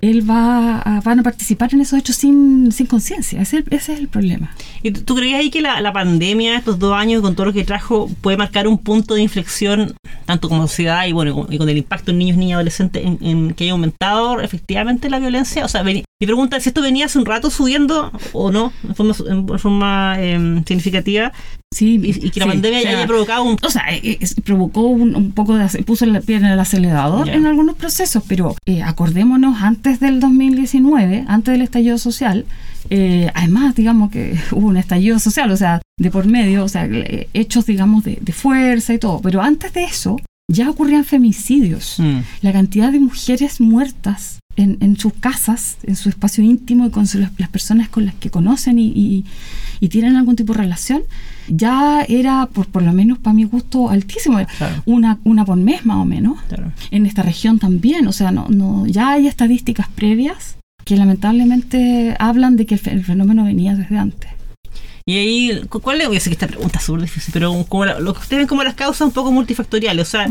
él 0.00 0.28
va 0.28 0.78
a, 0.80 1.00
van 1.00 1.18
a 1.20 1.22
participar 1.22 1.72
en 1.74 1.80
esos 1.82 1.98
hechos 1.98 2.16
sin, 2.16 2.72
sin 2.72 2.86
conciencia. 2.86 3.40
Ese, 3.42 3.64
ese 3.70 3.92
es 3.92 3.98
el 4.00 4.08
problema. 4.08 4.54
¿Y 4.82 4.90
tú 4.92 5.02
tú 5.02 5.14
creías 5.14 5.40
ahí 5.40 5.50
que 5.50 5.60
la, 5.60 5.80
la 5.80 5.92
pandemia, 5.92 6.56
estos 6.56 6.78
dos 6.78 6.94
años, 6.94 7.20
con 7.22 7.34
todo 7.34 7.46
lo 7.46 7.52
que 7.52 7.64
trajo, 7.64 8.08
puede 8.20 8.36
marcar 8.36 8.66
un 8.66 8.78
punto 8.78 9.14
de 9.14 9.22
inflexión, 9.22 9.94
tanto 10.26 10.48
como 10.48 10.62
sociedad 10.62 11.06
y 11.06 11.12
bueno, 11.12 11.46
y 11.50 11.58
con 11.58 11.68
el 11.68 11.78
impacto 11.78 12.10
en 12.12 12.18
niños, 12.18 12.36
niñas, 12.36 12.56
adolescentes, 12.56 13.04
en, 13.20 13.52
que 13.54 13.64
haya 13.64 13.72
aumentado 13.72 14.40
efectivamente 14.40 15.10
la 15.10 15.18
violencia? 15.18 15.64
O 15.64 15.68
sea, 15.68 15.82
veni- 15.82 16.04
mi 16.20 16.26
pregunta 16.26 16.58
es 16.58 16.64
si 16.64 16.68
esto 16.68 16.82
venía 16.82 17.06
hace 17.06 17.18
un 17.18 17.24
rato 17.24 17.48
subiendo 17.50 18.12
o 18.32 18.52
no, 18.52 18.72
en 18.86 18.94
forma, 18.94 19.14
en 19.26 19.58
forma 19.58 20.16
em, 20.20 20.64
significativa, 20.64 21.32
Sí, 21.72 22.00
y, 22.02 22.26
y 22.26 22.30
que 22.30 22.40
la 22.40 22.46
sí, 22.46 22.50
pandemia 22.50 22.80
o 22.80 22.82
sea, 22.82 22.90
haya 22.98 23.06
provocado 23.06 23.44
un... 23.44 23.56
O 23.62 23.70
sea, 23.70 23.84
eh, 23.94 24.18
eh, 24.20 24.26
provocó 24.44 24.88
un, 24.88 25.14
un 25.14 25.30
poco 25.30 25.54
de... 25.54 25.66
puso 25.84 26.04
la 26.04 26.20
piedra 26.20 26.48
en 26.48 26.52
el 26.54 26.58
acelerador 26.58 27.28
Ya. 27.28 27.34
en 27.34 27.46
algunos 27.46 27.76
procesos, 27.76 28.24
pero 28.26 28.56
eh, 28.66 28.82
acordémonos, 28.82 29.62
antes 29.62 30.00
del 30.00 30.18
2019, 30.18 31.26
antes 31.28 31.52
del 31.52 31.62
estallido 31.62 31.96
social, 31.96 32.44
eh, 32.90 33.30
además, 33.34 33.76
digamos 33.76 34.10
que 34.10 34.36
hubo 34.50 34.66
un 34.66 34.78
estallido 34.78 35.20
social, 35.20 35.48
o 35.52 35.56
sea, 35.56 35.80
de 35.96 36.10
por 36.10 36.26
medio, 36.26 36.64
o 36.64 36.68
sea, 36.68 36.86
eh, 36.86 37.28
hechos, 37.34 37.66
digamos, 37.66 38.02
de, 38.02 38.18
de 38.20 38.32
fuerza 38.32 38.92
y 38.92 38.98
todo, 38.98 39.20
pero 39.20 39.40
antes 39.40 39.72
de 39.72 39.84
eso 39.84 40.16
ya 40.50 40.68
ocurrían 40.68 41.04
femicidios. 41.04 41.94
Mm, 41.98 42.18
La 42.42 42.52
cantidad 42.52 42.90
de 42.90 42.98
mujeres 42.98 43.60
muertas 43.60 44.39
en, 44.56 44.76
en 44.80 44.96
sus 44.98 45.12
casas, 45.14 45.78
en 45.84 45.96
su 45.96 46.08
espacio 46.08 46.44
íntimo 46.44 46.86
y 46.86 46.90
con 46.90 47.06
su- 47.06 47.18
las, 47.18 47.30
personas 47.50 47.88
con 47.88 48.04
las 48.04 48.14
que 48.14 48.30
conocen 48.30 48.78
y, 48.78 48.86
y- 48.88 49.24
y 49.80 49.88
tienen 49.88 50.16
algún 50.16 50.36
tipo 50.36 50.52
de 50.52 50.58
relación, 50.58 51.02
ya 51.48 52.02
era, 52.02 52.46
por, 52.52 52.66
por 52.66 52.82
lo 52.82 52.92
menos 52.92 53.18
para 53.18 53.32
mi 53.34 53.44
gusto, 53.44 53.88
altísimo. 53.88 54.38
Claro. 54.58 54.82
Una, 54.84 55.18
una 55.24 55.44
por 55.46 55.56
mes 55.56 55.86
más 55.86 55.96
o 55.96 56.04
menos. 56.04 56.38
claro. 56.48 56.72
En 56.90 57.06
esta 57.06 57.22
región 57.22 57.58
también, 57.58 58.06
o 58.06 58.12
sea, 58.12 58.30
no, 58.32 58.48
no, 58.48 58.86
ya 58.86 59.10
hay 59.12 59.26
estadísticas 59.26 59.88
previas 59.88 60.56
que 60.84 60.96
lamentablemente 60.96 62.16
hablan 62.18 62.56
de 62.56 62.66
que 62.66 62.74
el 62.74 63.04
fenómeno 63.04 63.44
venía 63.44 63.74
desde 63.76 63.96
antes. 63.98 64.30
Y 65.10 65.18
ahí, 65.18 65.60
cu- 65.68 65.80
¿cuál 65.80 66.00
es? 66.00 66.08
Yo 66.08 66.20
sé 66.20 66.30
que 66.30 66.34
esta 66.34 66.46
pregunta 66.46 66.78
es 66.78 66.84
súper 66.84 67.02
difícil, 67.02 67.32
pero 67.32 67.64
como 67.68 67.84
la- 67.84 67.98
lo 67.98 68.12
que 68.14 68.20
ustedes 68.20 68.40
ven 68.42 68.46
como 68.48 68.62
las 68.62 68.74
causas 68.74 69.00
un 69.08 69.12
poco 69.12 69.32
multifactoriales, 69.32 70.06
o 70.06 70.10
sea, 70.10 70.28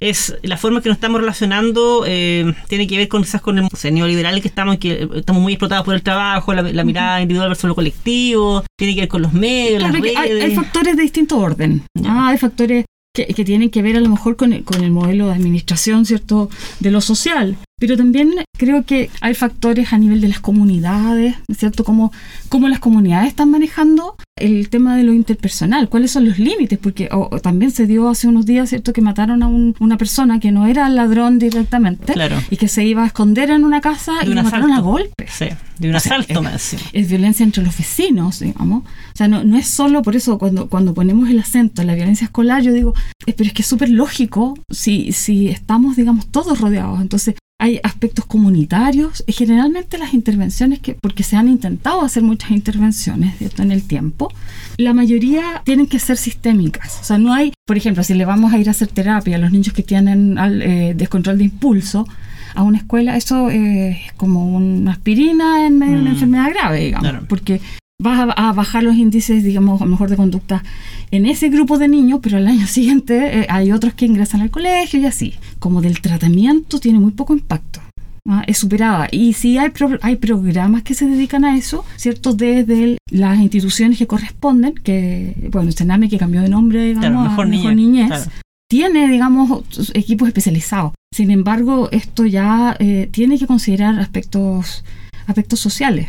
es 0.00 0.34
la 0.42 0.56
forma 0.56 0.80
que 0.82 0.88
nos 0.88 0.96
estamos 0.96 1.20
relacionando, 1.20 2.04
eh, 2.06 2.52
tiene 2.68 2.86
que 2.86 2.96
ver 2.96 3.08
con 3.08 3.22
quizás 3.22 3.40
con 3.40 3.58
el 3.58 3.64
o 3.72 3.76
sea, 3.76 3.90
neoliberal 3.90 4.40
que 4.40 4.48
estamos, 4.48 4.78
que 4.78 5.08
estamos 5.14 5.40
muy 5.42 5.52
explotados 5.52 5.84
por 5.84 5.94
el 5.94 6.02
trabajo, 6.02 6.52
la, 6.54 6.62
la 6.62 6.84
mirada 6.84 7.20
individual 7.20 7.48
versus 7.50 7.68
lo 7.68 7.74
colectivo, 7.74 8.64
tiene 8.76 8.94
que 8.94 9.02
ver 9.02 9.08
con 9.08 9.22
los 9.22 9.32
medios, 9.32 9.78
Claro 9.78 9.98
las 9.98 10.16
hay, 10.16 10.28
redes. 10.30 10.44
hay 10.44 10.54
factores 10.54 10.96
de 10.96 11.02
distinto 11.02 11.38
orden. 11.38 11.82
Ah, 12.04 12.28
hay 12.30 12.38
factores 12.38 12.84
que, 13.14 13.26
que 13.28 13.44
tienen 13.44 13.70
que 13.70 13.80
ver 13.82 13.96
a 13.96 14.00
lo 14.00 14.08
mejor 14.08 14.36
con 14.36 14.52
el, 14.52 14.64
con 14.64 14.82
el 14.82 14.90
modelo 14.90 15.26
de 15.28 15.32
administración, 15.34 16.04
¿cierto?, 16.04 16.50
de 16.80 16.90
lo 16.90 17.00
social. 17.00 17.56
Pero 17.78 17.98
también 17.98 18.30
creo 18.56 18.84
que 18.86 19.10
hay 19.20 19.34
factores 19.34 19.92
a 19.92 19.98
nivel 19.98 20.22
de 20.22 20.28
las 20.28 20.40
comunidades, 20.40 21.34
¿cierto?, 21.54 21.84
cómo, 21.84 22.10
cómo 22.48 22.68
las 22.68 22.78
comunidades 22.78 23.28
están 23.28 23.50
manejando 23.50 24.16
el 24.38 24.70
tema 24.70 24.96
de 24.96 25.02
lo 25.02 25.12
interpersonal, 25.12 25.90
cuáles 25.90 26.10
son 26.10 26.24
los 26.24 26.38
límites, 26.38 26.78
porque 26.78 27.10
o- 27.12 27.28
o 27.30 27.38
también 27.40 27.70
se 27.70 27.86
dio 27.86 28.08
hace 28.08 28.28
unos 28.28 28.46
días, 28.46 28.70
¿cierto?, 28.70 28.94
que 28.94 29.02
mataron 29.02 29.42
a 29.42 29.48
un- 29.48 29.74
una 29.78 29.98
persona 29.98 30.40
que 30.40 30.52
no 30.52 30.66
era 30.66 30.88
ladrón 30.88 31.38
directamente 31.38 32.14
Claro. 32.14 32.36
y 32.50 32.56
que 32.56 32.68
se 32.68 32.82
iba 32.86 33.02
a 33.02 33.06
esconder 33.08 33.50
en 33.50 33.62
una 33.62 33.82
casa 33.82 34.12
De 34.22 34.26
y 34.26 34.28
un 34.30 34.36
lo 34.36 34.42
mataron 34.44 34.72
a 34.72 34.80
golpes 34.80 35.30
Sí, 35.30 35.46
de 35.78 35.90
un 35.90 35.96
O 35.96 36.00
sea, 36.00 36.12
asalto 36.16 36.32
es- 36.40 36.42
más. 36.42 36.62
sí. 36.62 36.76
es 36.94 37.08
violencia 37.10 37.44
entre 37.44 37.62
los 37.62 37.76
vecinos, 37.76 38.40
digamos. 38.40 38.84
O 38.84 39.16
sea, 39.16 39.28
no, 39.28 39.44
no 39.44 39.58
es 39.58 39.66
solo 39.68 40.00
por 40.00 40.16
eso 40.16 40.38
cuando, 40.38 40.68
cuando 40.70 40.94
ponemos 40.94 41.28
el 41.28 41.38
acento 41.38 41.82
en 41.82 41.88
la 41.88 41.94
violencia 41.94 42.24
escolar, 42.24 42.62
yo 42.62 42.72
digo, 42.72 42.94
eh, 43.26 43.34
pero 43.36 43.48
es 43.48 43.52
que 43.52 43.60
es 43.60 43.68
súper 43.68 43.90
lógico 43.90 44.58
si, 44.70 45.12
si 45.12 45.48
estamos, 45.48 45.96
digamos, 45.96 46.26
todos 46.28 46.58
rodeados. 46.60 47.02
Entonces, 47.02 47.34
hay 47.58 47.80
aspectos 47.82 48.26
comunitarios 48.26 49.24
y 49.26 49.32
generalmente 49.32 49.96
las 49.98 50.12
intervenciones, 50.14 50.78
que 50.80 50.94
porque 50.94 51.22
se 51.22 51.36
han 51.36 51.48
intentado 51.48 52.02
hacer 52.02 52.22
muchas 52.22 52.50
intervenciones 52.50 53.36
¿cierto? 53.38 53.62
en 53.62 53.72
el 53.72 53.82
tiempo, 53.82 54.30
la 54.76 54.92
mayoría 54.92 55.62
tienen 55.64 55.86
que 55.86 55.98
ser 55.98 56.16
sistémicas. 56.18 56.98
O 57.00 57.04
sea, 57.04 57.18
no 57.18 57.32
hay, 57.32 57.52
por 57.66 57.76
ejemplo, 57.76 58.02
si 58.04 58.14
le 58.14 58.24
vamos 58.26 58.52
a 58.52 58.58
ir 58.58 58.68
a 58.68 58.72
hacer 58.72 58.88
terapia 58.88 59.36
a 59.36 59.38
los 59.38 59.52
niños 59.52 59.72
que 59.72 59.82
tienen 59.82 60.36
eh, 60.38 60.92
descontrol 60.96 61.38
de 61.38 61.44
impulso, 61.44 62.06
a 62.54 62.62
una 62.62 62.78
escuela, 62.78 63.16
eso 63.16 63.50
eh, 63.50 64.02
es 64.06 64.12
como 64.14 64.46
una 64.56 64.92
aspirina 64.92 65.66
en 65.66 65.78
medio 65.78 65.94
de 65.96 66.00
una 66.00 66.10
Mm. 66.10 66.14
enfermedad 66.14 66.50
grave, 66.50 66.80
digamos, 66.84 67.10
Claro. 67.10 67.26
porque 67.28 67.60
vas 68.00 68.20
a, 68.20 68.48
a 68.48 68.52
bajar 68.52 68.82
los 68.82 68.96
índices, 68.96 69.42
digamos, 69.42 69.80
a 69.80 69.84
lo 69.84 69.90
mejor 69.90 70.10
de 70.10 70.16
conducta 70.16 70.62
en 71.10 71.26
ese 71.26 71.48
grupo 71.48 71.78
de 71.78 71.88
niños, 71.88 72.20
pero 72.22 72.36
al 72.36 72.46
año 72.46 72.66
siguiente 72.66 73.40
eh, 73.40 73.46
hay 73.48 73.72
otros 73.72 73.94
que 73.94 74.06
ingresan 74.06 74.40
al 74.42 74.50
colegio 74.50 75.00
y 75.00 75.06
así. 75.06 75.34
Como 75.58 75.80
del 75.80 76.00
tratamiento 76.00 76.78
tiene 76.80 76.98
muy 76.98 77.12
poco 77.12 77.32
impacto. 77.34 77.80
¿ah? 78.28 78.42
Es 78.46 78.58
superada. 78.58 79.08
Y 79.10 79.32
sí 79.32 79.56
hay, 79.58 79.70
pro- 79.70 79.98
hay 80.02 80.16
programas 80.16 80.82
que 80.82 80.94
se 80.94 81.06
dedican 81.06 81.44
a 81.44 81.56
eso, 81.56 81.84
¿cierto? 81.96 82.34
Desde 82.34 82.84
el- 82.84 82.98
las 83.10 83.38
instituciones 83.38 83.98
que 83.98 84.06
corresponden, 84.06 84.74
que, 84.74 85.48
bueno, 85.52 85.72
Sename 85.72 86.08
que 86.08 86.18
cambió 86.18 86.42
de 86.42 86.48
nombre, 86.48 86.84
digamos, 86.88 87.00
Claro, 87.28 87.42
a 87.42 87.46
mejor, 87.46 87.74
niñez. 87.76 88.08
Claro. 88.08 88.30
tiene, 88.68 89.08
digamos, 89.08 89.62
equipos 89.94 90.26
especializados. 90.28 90.92
Sin 91.14 91.30
embargo, 91.30 91.88
esto 91.92 92.26
ya 92.26 92.76
eh, 92.80 93.08
tiene 93.12 93.38
que 93.38 93.46
considerar 93.46 93.98
aspectos 94.00 94.84
aspectos 95.26 95.60
sociales. 95.60 96.08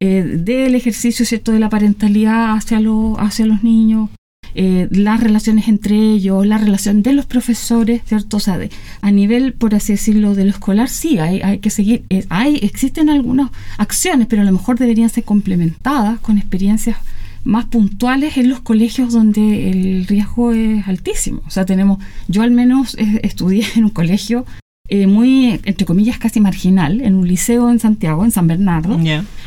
Eh, 0.00 0.22
del 0.38 0.74
ejercicio 0.74 1.24
cierto 1.24 1.52
de 1.52 1.58
la 1.60 1.68
parentalidad 1.68 2.52
hacia, 2.56 2.80
lo- 2.80 3.18
hacia 3.20 3.46
los 3.46 3.62
niños 3.62 4.10
eh, 4.54 4.86
las 4.90 5.18
relaciones 5.20 5.66
entre 5.68 5.96
ellos, 5.96 6.46
la 6.46 6.58
relación 6.58 7.02
de 7.02 7.14
los 7.14 7.24
profesores, 7.24 8.02
¿cierto? 8.04 8.36
O 8.36 8.40
sea, 8.40 8.58
de, 8.58 8.68
a 9.00 9.10
nivel, 9.10 9.54
por 9.54 9.74
así 9.74 9.94
decirlo, 9.94 10.34
de 10.34 10.44
lo 10.44 10.50
escolar, 10.50 10.90
sí, 10.90 11.18
hay, 11.18 11.40
hay 11.40 11.58
que 11.58 11.70
seguir, 11.70 12.04
eh, 12.10 12.26
hay, 12.28 12.56
existen 12.62 13.08
algunas 13.08 13.50
acciones, 13.78 14.26
pero 14.28 14.42
a 14.42 14.44
lo 14.44 14.52
mejor 14.52 14.78
deberían 14.78 15.08
ser 15.08 15.24
complementadas 15.24 16.20
con 16.20 16.36
experiencias 16.36 16.98
más 17.44 17.64
puntuales 17.64 18.36
en 18.36 18.50
los 18.50 18.60
colegios 18.60 19.12
donde 19.14 19.70
el 19.70 20.06
riesgo 20.06 20.52
es 20.52 20.86
altísimo. 20.86 21.40
O 21.46 21.50
sea, 21.50 21.64
tenemos, 21.64 21.98
yo 22.28 22.42
al 22.42 22.50
menos 22.50 22.94
eh, 22.98 23.20
estudié 23.22 23.64
en 23.76 23.84
un 23.84 23.90
colegio 23.90 24.44
eh, 24.88 25.06
muy, 25.06 25.60
entre 25.64 25.86
comillas, 25.86 26.18
casi 26.18 26.40
marginal, 26.40 27.00
en 27.00 27.14
un 27.14 27.26
liceo 27.26 27.70
en 27.70 27.78
Santiago, 27.78 28.24
en 28.24 28.30
San 28.30 28.46
Bernardo, 28.46 28.98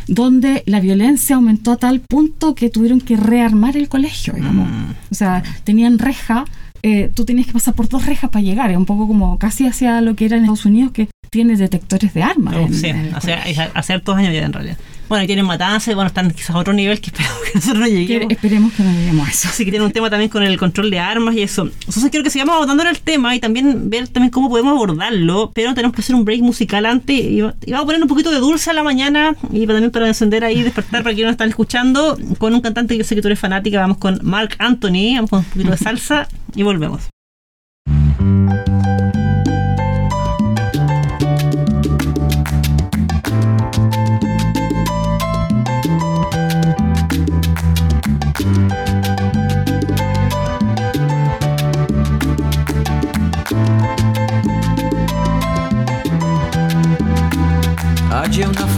donde 0.08 0.63
la 0.65 0.80
violencia 0.80 1.36
aumentó 1.36 1.72
a 1.72 1.77
tal 1.77 2.00
punto 2.00 2.56
que 2.56 2.70
tuvieron 2.70 3.01
que 3.01 3.18
rearmar 3.18 3.75
el 3.77 3.88
colegio, 3.89 4.34
digamos. 4.34 4.70
Mm. 4.70 4.92
O 5.12 5.15
sea, 5.15 5.44
tenían 5.63 6.00
reja, 6.00 6.46
eh, 6.84 7.12
tú 7.13 7.25
tenías 7.25 7.48
que 7.48 7.54
pasar 7.54 7.74
por 7.74 7.89
dos 7.89 8.06
rejas 8.06 8.30
para 8.30 8.44
llegar, 8.44 8.72
es 8.72 8.77
un 8.77 8.86
poco 8.86 9.08
como 9.08 9.38
casi 9.39 9.68
hacia 9.68 10.01
lo 10.01 10.15
que 10.15 10.25
era 10.25 10.38
en 10.38 10.44
Estados 10.44 10.65
Unidos, 10.65 10.92
que 10.92 11.10
tiene 11.32 11.56
detectores 11.58 12.13
de 12.13 12.24
armas. 12.24 12.56
Oh, 12.56 12.62
en- 12.68 12.74
sí, 12.74 12.88
en 12.88 13.13
hace, 13.13 13.32
colegio. 13.36 13.63
hace 13.74 13.94
hartos 13.94 14.15
años 14.15 14.34
ya 14.34 14.46
en 14.46 14.54
realidad. 14.54 14.77
Bueno, 15.08 15.24
y 15.24 15.28
tienen 15.28 15.46
matanzas, 15.46 15.94
bueno, 15.94 16.08
están 16.08 16.32
quizás 16.32 16.52
a 16.56 16.58
otro 16.60 16.74
nivel 16.74 17.00
que 17.00 17.08
esperamos 17.12 17.38
que 17.44 17.52
nosotros 17.56 17.80
no 17.80 17.88
lleguemos. 17.88 18.32
esperemos 18.32 18.74
que 18.74 18.84
no 18.84 18.92
lleguemos 18.92 19.28
a 19.28 19.32
eso. 19.32 19.48
Así 19.50 19.64
que 19.66 19.72
tiene 19.72 19.86
un 19.86 19.92
tema 19.92 20.10
también 20.10 20.30
con 20.30 20.42
el 20.44 20.58
control 20.58 20.90
de 20.90 21.00
armas 21.00 21.36
y 21.36 21.42
eso. 21.44 21.64
Entonces 21.64 22.10
quiero 22.10 22.24
que 22.24 22.30
sigamos 22.32 22.56
abordando 22.56 22.84
el 22.84 23.00
tema 23.00 23.36
y 23.36 23.40
también 23.40 23.90
ver 23.90 24.08
también 24.08 24.32
cómo 24.32 24.50
podemos 24.50 24.72
abordarlo, 24.74 25.52
pero 25.54 25.74
tenemos 25.76 25.96
que 25.96 26.02
hacer 26.02 26.16
un 26.16 26.26
break 26.26 26.42
musical 26.42 26.86
antes 26.86 27.20
y, 27.20 27.42
va- 27.42 27.54
y 27.66 27.72
vamos 27.72 27.84
a 27.84 27.86
poner 27.88 28.02
un 28.02 28.08
poquito 28.08 28.32
de 28.32 28.40
dulce 28.40 28.70
a 28.72 28.74
la 28.74 28.84
mañana 28.84 29.36
y 29.52 29.68
también 29.68 29.92
para 29.92 30.08
encender 30.08 30.44
ahí, 30.44 30.64
despertar 30.64 31.04
para 31.04 31.14
quienes 31.14 31.26
nos 31.28 31.34
están 31.34 31.50
escuchando, 31.50 32.18
con 32.38 32.54
un 32.54 32.62
cantante 32.62 32.96
que 32.96 33.00
yo 33.00 33.04
sé 33.04 33.16
que 33.16 33.22
tú 33.22 33.28
eres 33.28 33.40
fanática, 33.40 33.80
vamos 33.80 33.98
con 33.98 34.20
Mark 34.24 34.56
Anthony, 34.60 35.16
vamos 35.16 35.30
con 35.30 35.40
un 35.40 35.46
poquito 35.46 35.72
de 35.72 35.78
salsa 35.78 36.28
y 36.56 36.64
volvemos. 36.64 37.04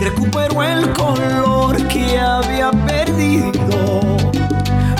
recupero 0.00 0.62
el 0.62 0.92
color 0.92 1.88
que 1.88 2.18
había 2.18 2.70
perdido 2.70 4.00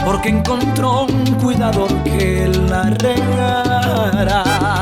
porque 0.05 0.31
encontró 0.31 1.05
un 1.05 1.25
cuidador 1.41 1.91
que 2.05 2.49
la 2.49 2.85
regara. 2.85 4.82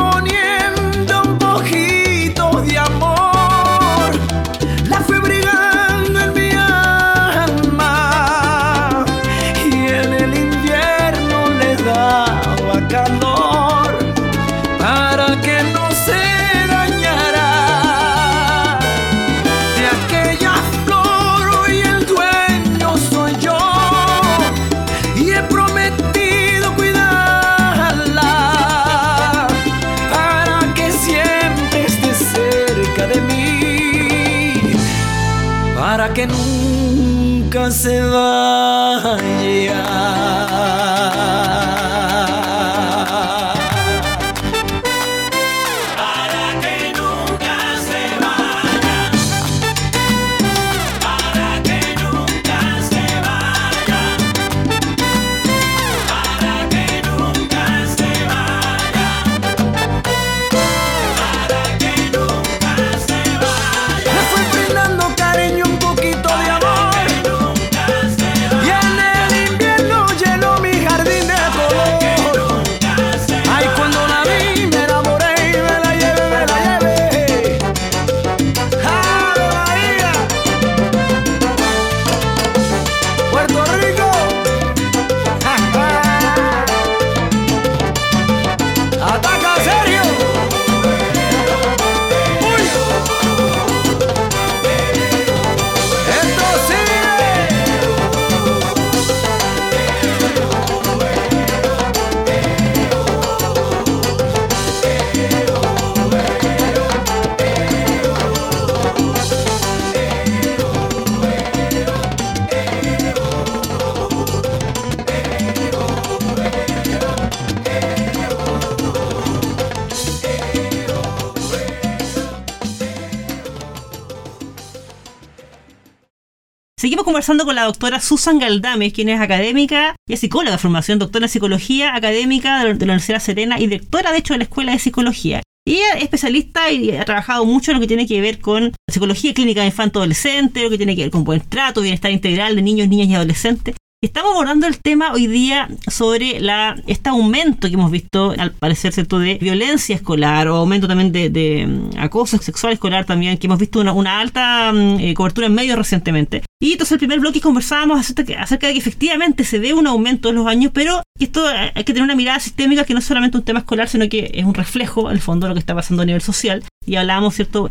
conversando 127.11 127.43
con 127.43 127.55
la 127.55 127.65
doctora 127.65 127.99
Susan 127.99 128.39
Galdames, 128.39 128.93
quien 128.93 129.09
es 129.09 129.19
académica 129.19 129.97
y 130.07 130.13
es 130.13 130.21
psicóloga 130.21 130.53
de 130.53 130.57
formación, 130.57 130.97
doctora 130.97 131.25
en 131.25 131.29
psicología 131.29 131.93
académica 131.93 132.59
de 132.59 132.69
la 132.69 132.71
Universidad 132.71 133.19
Serena 133.19 133.59
y 133.59 133.67
directora, 133.67 134.13
de 134.13 134.19
hecho, 134.19 134.33
de 134.33 134.37
la 134.37 134.43
Escuela 134.45 134.71
de 134.71 134.79
Psicología. 134.79 135.41
Y 135.67 135.75
es 135.75 136.03
especialista 136.03 136.71
y 136.71 136.91
ha 136.91 137.03
trabajado 137.03 137.43
mucho 137.45 137.71
en 137.71 137.75
lo 137.75 137.81
que 137.81 137.87
tiene 137.87 138.07
que 138.07 138.21
ver 138.21 138.39
con 138.39 138.71
psicología 138.89 139.33
clínica 139.33 139.59
de 139.59 139.67
infanto-adolescente, 139.67 140.63
lo 140.63 140.69
que 140.69 140.77
tiene 140.77 140.95
que 140.95 141.01
ver 141.01 141.11
con 141.11 141.25
buen 141.25 141.41
trato, 141.41 141.81
bienestar 141.81 142.11
integral 142.11 142.55
de 142.55 142.61
niños, 142.61 142.87
niñas 142.87 143.09
y 143.09 143.15
adolescentes. 143.15 143.75
Estamos 144.03 144.31
abordando 144.31 144.65
el 144.65 144.79
tema 144.79 145.13
hoy 145.13 145.27
día 145.27 145.69
sobre 145.87 146.39
la, 146.39 146.75
este 146.87 147.09
aumento 147.09 147.67
que 147.67 147.75
hemos 147.75 147.91
visto, 147.91 148.33
al 148.35 148.51
parecer, 148.51 148.93
¿cierto?, 148.93 149.19
de 149.19 149.35
violencia 149.35 149.95
escolar 149.95 150.47
o 150.47 150.55
aumento 150.55 150.87
también 150.87 151.11
de, 151.11 151.67
mm, 151.67 151.99
acoso 151.99 152.39
sexual 152.39 152.73
escolar 152.73 153.05
también, 153.05 153.37
que 153.37 153.45
hemos 153.45 153.59
visto 153.59 153.79
una, 153.79 154.19
alta 154.19 154.73
mm, 154.73 154.99
eh, 155.01 155.13
cobertura 155.13 155.45
en 155.45 155.53
medios 155.53 155.77
recientemente. 155.77 156.41
Y 156.59 156.71
entonces 156.71 156.93
el 156.93 156.97
primer 156.97 157.19
bloque 157.19 157.41
conversábamos 157.41 157.99
acerca, 157.99 158.41
acerca, 158.41 158.65
de 158.65 158.73
que 158.73 158.79
efectivamente 158.79 159.43
se 159.43 159.59
ve 159.59 159.71
un 159.75 159.85
aumento 159.85 160.29
en 160.29 160.35
los 160.35 160.47
años, 160.47 160.71
pero 160.73 161.03
esto 161.19 161.45
hay 161.45 161.83
que 161.83 161.93
tener 161.93 162.01
una 162.01 162.15
mirada 162.15 162.39
sistémica 162.39 162.85
que 162.85 162.93
no 162.93 162.99
es 163.01 163.05
solamente 163.05 163.37
un 163.37 163.43
tema 163.43 163.59
escolar, 163.59 163.87
sino 163.87 164.09
que 164.09 164.31
es 164.33 164.45
un 164.45 164.55
reflejo, 164.55 165.11
el 165.11 165.21
fondo, 165.21 165.45
de 165.45 165.49
lo 165.49 165.53
que 165.53 165.59
está 165.59 165.75
pasando 165.75 166.01
a 166.01 166.05
nivel 166.07 166.23
social. 166.23 166.63
Y 166.87 166.95
hablábamos, 166.95 167.35
¿cierto?, 167.35 167.69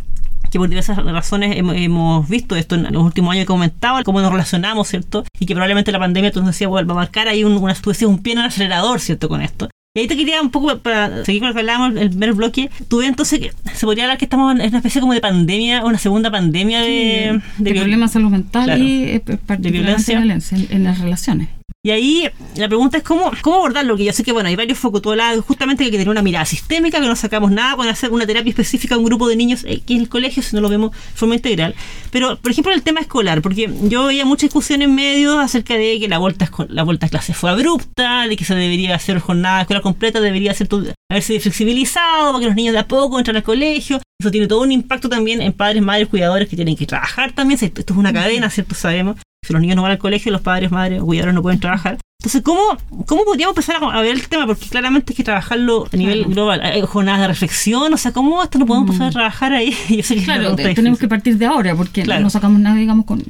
que 0.50 0.58
por 0.58 0.68
diversas 0.68 0.96
razones 0.96 1.56
hemos, 1.56 2.28
visto 2.28 2.56
esto 2.56 2.74
en 2.74 2.92
los 2.92 3.02
últimos 3.02 3.32
años 3.32 3.44
que 3.44 3.48
comentaba, 3.48 4.02
cómo 4.04 4.20
nos 4.20 4.32
relacionamos, 4.32 4.88
¿cierto? 4.88 5.24
Y 5.38 5.46
que 5.46 5.54
probablemente 5.54 5.92
la 5.92 5.98
pandemia, 5.98 6.30
tú 6.30 6.40
nos 6.40 6.48
decías, 6.48 6.70
va 6.70 6.80
a 6.80 6.84
marcar 6.84 7.28
ahí 7.28 7.44
un, 7.44 7.56
una, 7.56 7.74
un 8.06 8.18
pie 8.18 8.32
en 8.32 8.38
el 8.40 8.46
acelerador, 8.46 9.00
¿cierto? 9.00 9.28
Con 9.28 9.42
esto. 9.42 9.68
Y 9.96 10.00
ahí 10.00 10.06
te 10.06 10.16
quería 10.16 10.40
un 10.40 10.50
poco, 10.50 10.78
para 10.78 11.24
seguir 11.24 11.40
con 11.40 11.48
lo 11.48 11.54
que 11.54 11.60
hablábamos 11.60 12.00
el 12.00 12.10
primer 12.10 12.32
bloque, 12.34 12.70
tuve 12.86 13.06
entonces 13.06 13.40
que 13.40 13.52
se 13.74 13.86
podría 13.86 14.04
hablar 14.04 14.18
que 14.18 14.26
estamos 14.26 14.52
en 14.52 14.68
una 14.68 14.78
especie 14.78 15.00
como 15.00 15.14
de 15.14 15.20
pandemia, 15.20 15.84
una 15.84 15.98
segunda 15.98 16.30
pandemia 16.30 16.80
de, 16.80 17.40
de, 17.58 17.74
problemas 17.74 18.12
salud 18.12 18.30
mental 18.30 18.80
y 18.80 19.04
eh, 19.04 19.22
de 19.58 19.70
violencia 19.70 20.22
en 20.22 20.84
las 20.84 21.00
relaciones. 21.00 21.48
Y 21.82 21.92
ahí 21.92 22.28
la 22.56 22.68
pregunta 22.68 22.98
es 22.98 23.02
cómo, 23.02 23.32
cómo 23.40 23.56
abordarlo, 23.56 23.96
que 23.96 24.04
yo 24.04 24.12
sé 24.12 24.22
que 24.22 24.32
bueno, 24.32 24.50
hay 24.50 24.56
varios 24.56 24.78
focos, 24.78 25.00
todo 25.00 25.16
lado, 25.16 25.40
justamente 25.40 25.82
que 25.82 25.90
que 25.90 25.96
tener 25.96 26.10
una 26.10 26.20
mirada 26.20 26.44
sistémica, 26.44 27.00
que 27.00 27.06
no 27.06 27.16
sacamos 27.16 27.50
nada 27.50 27.74
con 27.74 27.88
hacer 27.88 28.10
una 28.10 28.26
terapia 28.26 28.50
específica 28.50 28.96
a 28.96 28.98
un 28.98 29.06
grupo 29.06 29.26
de 29.28 29.36
niños 29.36 29.64
aquí 29.64 29.94
en 29.94 30.02
el 30.02 30.10
colegio, 30.10 30.42
si 30.42 30.54
no 30.54 30.60
lo 30.60 30.68
vemos 30.68 30.90
de 30.90 30.98
forma 31.14 31.36
integral. 31.36 31.74
Pero, 32.10 32.36
por 32.36 32.50
ejemplo, 32.50 32.70
el 32.74 32.82
tema 32.82 33.00
escolar, 33.00 33.40
porque 33.40 33.70
yo 33.84 34.04
veía 34.04 34.26
mucha 34.26 34.44
discusión 34.44 34.82
en 34.82 34.94
medios 34.94 35.38
acerca 35.38 35.72
de 35.72 35.98
que 35.98 36.06
la 36.06 36.18
vuelta, 36.18 36.50
la 36.68 36.82
vuelta 36.82 37.06
a 37.06 37.08
clase 37.08 37.32
fue 37.32 37.48
abrupta, 37.48 38.28
de 38.28 38.36
que 38.36 38.44
se 38.44 38.54
debería 38.54 38.94
hacer 38.94 39.18
jornada 39.18 39.62
escolar 39.62 39.82
completa, 39.82 40.20
debería 40.20 40.52
ser 40.52 40.68
haberse 41.10 41.40
flexibilizado 41.40 42.32
para 42.32 42.40
que 42.40 42.46
los 42.46 42.56
niños 42.56 42.74
de 42.74 42.80
a 42.80 42.88
poco 42.88 43.16
entran 43.16 43.36
al 43.36 43.42
colegio. 43.42 44.02
Eso 44.20 44.30
tiene 44.30 44.48
todo 44.48 44.60
un 44.60 44.72
impacto 44.72 45.08
también 45.08 45.40
en 45.40 45.54
padres, 45.54 45.82
madres, 45.82 46.08
cuidadores 46.08 46.46
que 46.46 46.56
tienen 46.56 46.76
que 46.76 46.84
trabajar 46.84 47.32
también. 47.32 47.58
Esto 47.62 47.80
es 47.80 47.98
una 47.98 48.12
cadena, 48.12 48.50
¿cierto? 48.50 48.74
Sabemos. 48.74 49.16
Si 49.46 49.52
los 49.52 49.60
niños 49.60 49.76
no 49.76 49.82
van 49.82 49.92
al 49.92 49.98
colegio, 49.98 50.30
los 50.32 50.42
padres, 50.42 50.70
madres, 50.70 51.02
cuidadores 51.02 51.34
no 51.34 51.42
pueden 51.42 51.60
trabajar. 51.60 51.98
Entonces, 52.20 52.42
¿cómo, 52.42 52.60
¿cómo 53.06 53.24
podríamos 53.24 53.56
empezar 53.56 53.82
a, 53.82 54.00
ver 54.02 54.14
el 54.14 54.28
tema? 54.28 54.46
Porque 54.46 54.68
claramente 54.68 55.12
hay 55.12 55.16
que 55.16 55.24
trabajarlo 55.24 55.88
a 55.90 55.96
nivel 55.96 56.26
global. 56.26 56.60
Hay 56.60 56.82
jornadas 56.82 57.22
de 57.22 57.28
reflexión, 57.28 57.94
o 57.94 57.96
sea, 57.96 58.12
¿cómo 58.12 58.42
esto 58.42 58.58
no 58.58 58.66
podemos 58.66 58.88
empezar 58.88 59.06
a 59.06 59.10
mm. 59.10 59.12
trabajar 59.12 59.52
ahí? 59.54 59.74
claro, 60.24 60.54
tenemos 60.54 60.98
que 60.98 61.08
partir 61.08 61.38
de 61.38 61.46
ahora, 61.46 61.74
porque 61.74 62.04
no 62.04 62.28
sacamos 62.28 62.60
nada, 62.60 62.76
digamos, 62.76 63.06
con, 63.06 63.22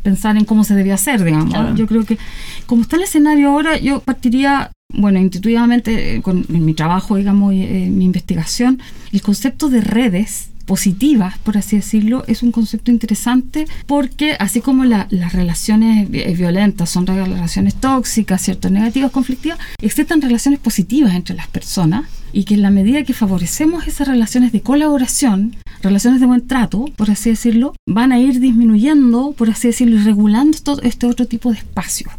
pensar 0.00 0.36
en 0.36 0.44
cómo 0.44 0.62
se 0.62 0.74
debía 0.74 0.94
hacer, 0.94 1.24
digamos. 1.24 1.76
Yo 1.76 1.88
creo 1.88 2.04
que, 2.04 2.18
como 2.66 2.82
está 2.82 2.94
el 2.94 3.02
escenario 3.02 3.48
ahora, 3.48 3.76
yo 3.78 3.98
partiría 3.98 4.70
bueno, 4.94 5.18
intuitivamente, 5.18 6.14
eh, 6.14 6.22
con 6.22 6.46
mi 6.48 6.72
trabajo, 6.74 7.16
digamos, 7.16 7.52
y, 7.52 7.62
eh, 7.62 7.88
mi 7.90 8.04
investigación, 8.04 8.80
el 9.12 9.22
concepto 9.22 9.68
de 9.68 9.80
redes 9.80 10.50
positivas, 10.66 11.38
por 11.38 11.56
así 11.56 11.76
decirlo, 11.76 12.24
es 12.26 12.42
un 12.42 12.52
concepto 12.52 12.90
interesante 12.90 13.66
porque 13.86 14.36
así 14.38 14.60
como 14.60 14.84
las 14.84 15.32
relaciones 15.32 16.08
eh, 16.12 16.34
violentas 16.36 16.90
son 16.90 17.06
relaciones 17.06 17.74
tóxicas, 17.76 18.42
cierto, 18.42 18.68
negativas, 18.68 19.10
conflictivas, 19.10 19.58
existen 19.80 20.20
relaciones 20.20 20.60
positivas 20.60 21.14
entre 21.14 21.36
las 21.36 21.48
personas 21.48 22.06
y 22.32 22.44
que 22.44 22.54
en 22.54 22.62
la 22.62 22.70
medida 22.70 23.04
que 23.04 23.14
favorecemos 23.14 23.86
esas 23.86 24.08
relaciones 24.08 24.52
de 24.52 24.60
colaboración, 24.60 25.56
relaciones 25.82 26.20
de 26.20 26.26
buen 26.26 26.46
trato, 26.46 26.84
por 26.96 27.10
así 27.10 27.30
decirlo, 27.30 27.74
van 27.86 28.12
a 28.12 28.18
ir 28.18 28.40
disminuyendo, 28.40 29.32
por 29.32 29.48
así 29.48 29.68
decirlo, 29.68 29.96
y 29.96 30.02
regulando 30.02 30.58
todo 30.58 30.82
este 30.82 31.06
otro 31.06 31.26
tipo 31.26 31.50
de 31.50 31.58
espacios. 31.58 32.12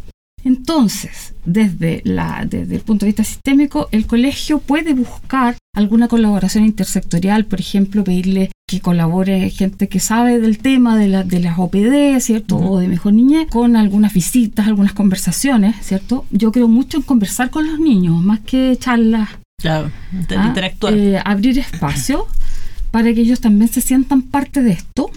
Entonces, 0.48 1.34
desde, 1.44 2.00
la, 2.04 2.46
desde 2.48 2.76
el 2.76 2.80
punto 2.80 3.04
de 3.04 3.10
vista 3.10 3.22
sistémico, 3.22 3.86
el 3.92 4.06
colegio 4.06 4.60
puede 4.60 4.94
buscar 4.94 5.58
alguna 5.76 6.08
colaboración 6.08 6.64
intersectorial, 6.64 7.44
por 7.44 7.60
ejemplo, 7.60 8.02
pedirle 8.02 8.50
que 8.66 8.80
colabore 8.80 9.50
gente 9.50 9.88
que 9.88 10.00
sabe 10.00 10.40
del 10.40 10.56
tema 10.56 10.96
de, 10.96 11.08
la, 11.08 11.22
de 11.22 11.40
las 11.40 11.58
OPD, 11.58 12.18
¿cierto? 12.20 12.56
O 12.56 12.78
de 12.78 12.88
mejor 12.88 13.12
niñez, 13.12 13.46
con 13.50 13.76
algunas 13.76 14.14
visitas, 14.14 14.66
algunas 14.66 14.94
conversaciones, 14.94 15.76
¿cierto? 15.82 16.24
Yo 16.30 16.50
creo 16.50 16.66
mucho 16.66 16.96
en 16.96 17.02
conversar 17.02 17.50
con 17.50 17.66
los 17.66 17.78
niños, 17.78 18.22
más 18.22 18.40
que 18.40 18.74
charlas. 18.80 19.28
Claro, 19.60 19.90
¿ah? 20.34 20.46
interactuar. 20.46 20.94
Eh, 20.94 21.20
abrir 21.22 21.58
espacio 21.58 22.26
para 22.90 23.12
que 23.12 23.20
ellos 23.20 23.42
también 23.42 23.70
se 23.70 23.82
sientan 23.82 24.22
parte 24.22 24.62
de 24.62 24.70
esto. 24.70 25.10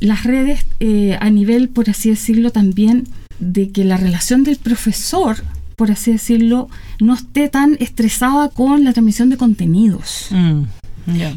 Las 0.00 0.24
redes 0.24 0.66
eh, 0.80 1.16
a 1.18 1.30
nivel, 1.30 1.70
por 1.70 1.88
así 1.88 2.10
decirlo, 2.10 2.50
también 2.50 3.08
de 3.38 3.70
que 3.70 3.84
la 3.84 3.96
relación 3.96 4.44
del 4.44 4.56
profesor, 4.56 5.36
por 5.76 5.90
así 5.90 6.12
decirlo, 6.12 6.68
no 7.00 7.14
esté 7.14 7.48
tan 7.48 7.76
estresada 7.80 8.48
con 8.48 8.84
la 8.84 8.92
transmisión 8.92 9.30
de 9.30 9.36
contenidos. 9.36 10.28
Mm, 10.30 10.62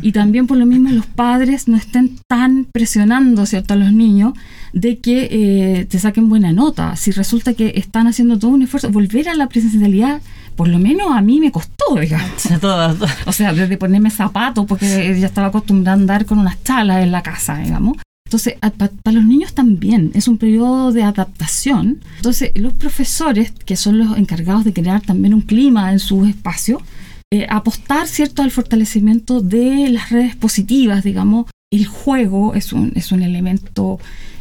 y 0.02 0.12
también 0.14 0.48
por 0.48 0.58
lo 0.58 0.66
mismo 0.66 0.90
los 0.90 1.06
padres 1.06 1.68
no 1.68 1.76
estén 1.76 2.18
tan 2.28 2.66
presionando 2.72 3.46
¿cierto? 3.46 3.74
a 3.74 3.78
los 3.78 3.92
niños 3.92 4.34
de 4.72 5.00
que 5.00 5.28
eh, 5.30 5.86
te 5.86 6.00
saquen 6.00 6.30
buena 6.30 6.54
nota. 6.54 6.96
Si 6.96 7.12
resulta 7.12 7.54
que 7.54 7.74
están 7.76 8.08
haciendo 8.08 8.40
todo 8.40 8.52
un 8.52 8.62
esfuerzo, 8.62 8.90
volver 8.90 9.28
a 9.28 9.36
la 9.36 9.50
presencialidad 9.50 10.22
por 10.58 10.68
lo 10.68 10.80
menos 10.80 11.12
a 11.12 11.22
mí 11.22 11.40
me 11.40 11.52
costó, 11.52 11.96
digamos. 12.02 12.46
o 13.26 13.32
sea, 13.32 13.54
desde 13.54 13.78
ponerme 13.78 14.10
zapatos, 14.10 14.66
porque 14.66 15.18
ya 15.20 15.28
estaba 15.28 15.48
acostumbrada 15.48 15.96
a 15.96 16.02
andar 16.02 16.26
con 16.26 16.40
unas 16.40 16.62
chalas 16.64 17.04
en 17.04 17.12
la 17.12 17.22
casa, 17.22 17.60
digamos, 17.60 17.98
entonces, 18.28 18.56
para 18.60 19.16
los 19.16 19.24
niños 19.24 19.54
también 19.54 20.12
es 20.14 20.28
un 20.28 20.38
periodo 20.38 20.92
de 20.92 21.02
adaptación. 21.02 22.02
Entonces, 22.18 22.52
los 22.56 22.74
profesores, 22.74 23.54
que 23.66 23.78
son 23.78 24.00
los 24.00 24.18
encargados 24.18 24.66
de 24.66 24.74
crear 24.74 25.00
también 25.00 25.34
un 25.34 25.40
clima 25.40 25.94
en 25.94 26.00
su 26.00 26.26
espacio, 26.26 26.82
eh, 27.32 27.48
apostar, 27.50 28.06
¿cierto?, 28.06 28.42
al 28.42 28.52
fortalecimiento 28.52 29.40
de 29.40 29.90
las 29.90 30.10
redes 30.10 30.36
positivas, 30.36 31.06
digamos. 31.06 31.46
El 31.72 31.86
juego 31.86 32.54
es 32.54 32.74
un, 32.74 32.92
es 32.96 33.14
un 33.14 33.22
elemento 33.22 33.98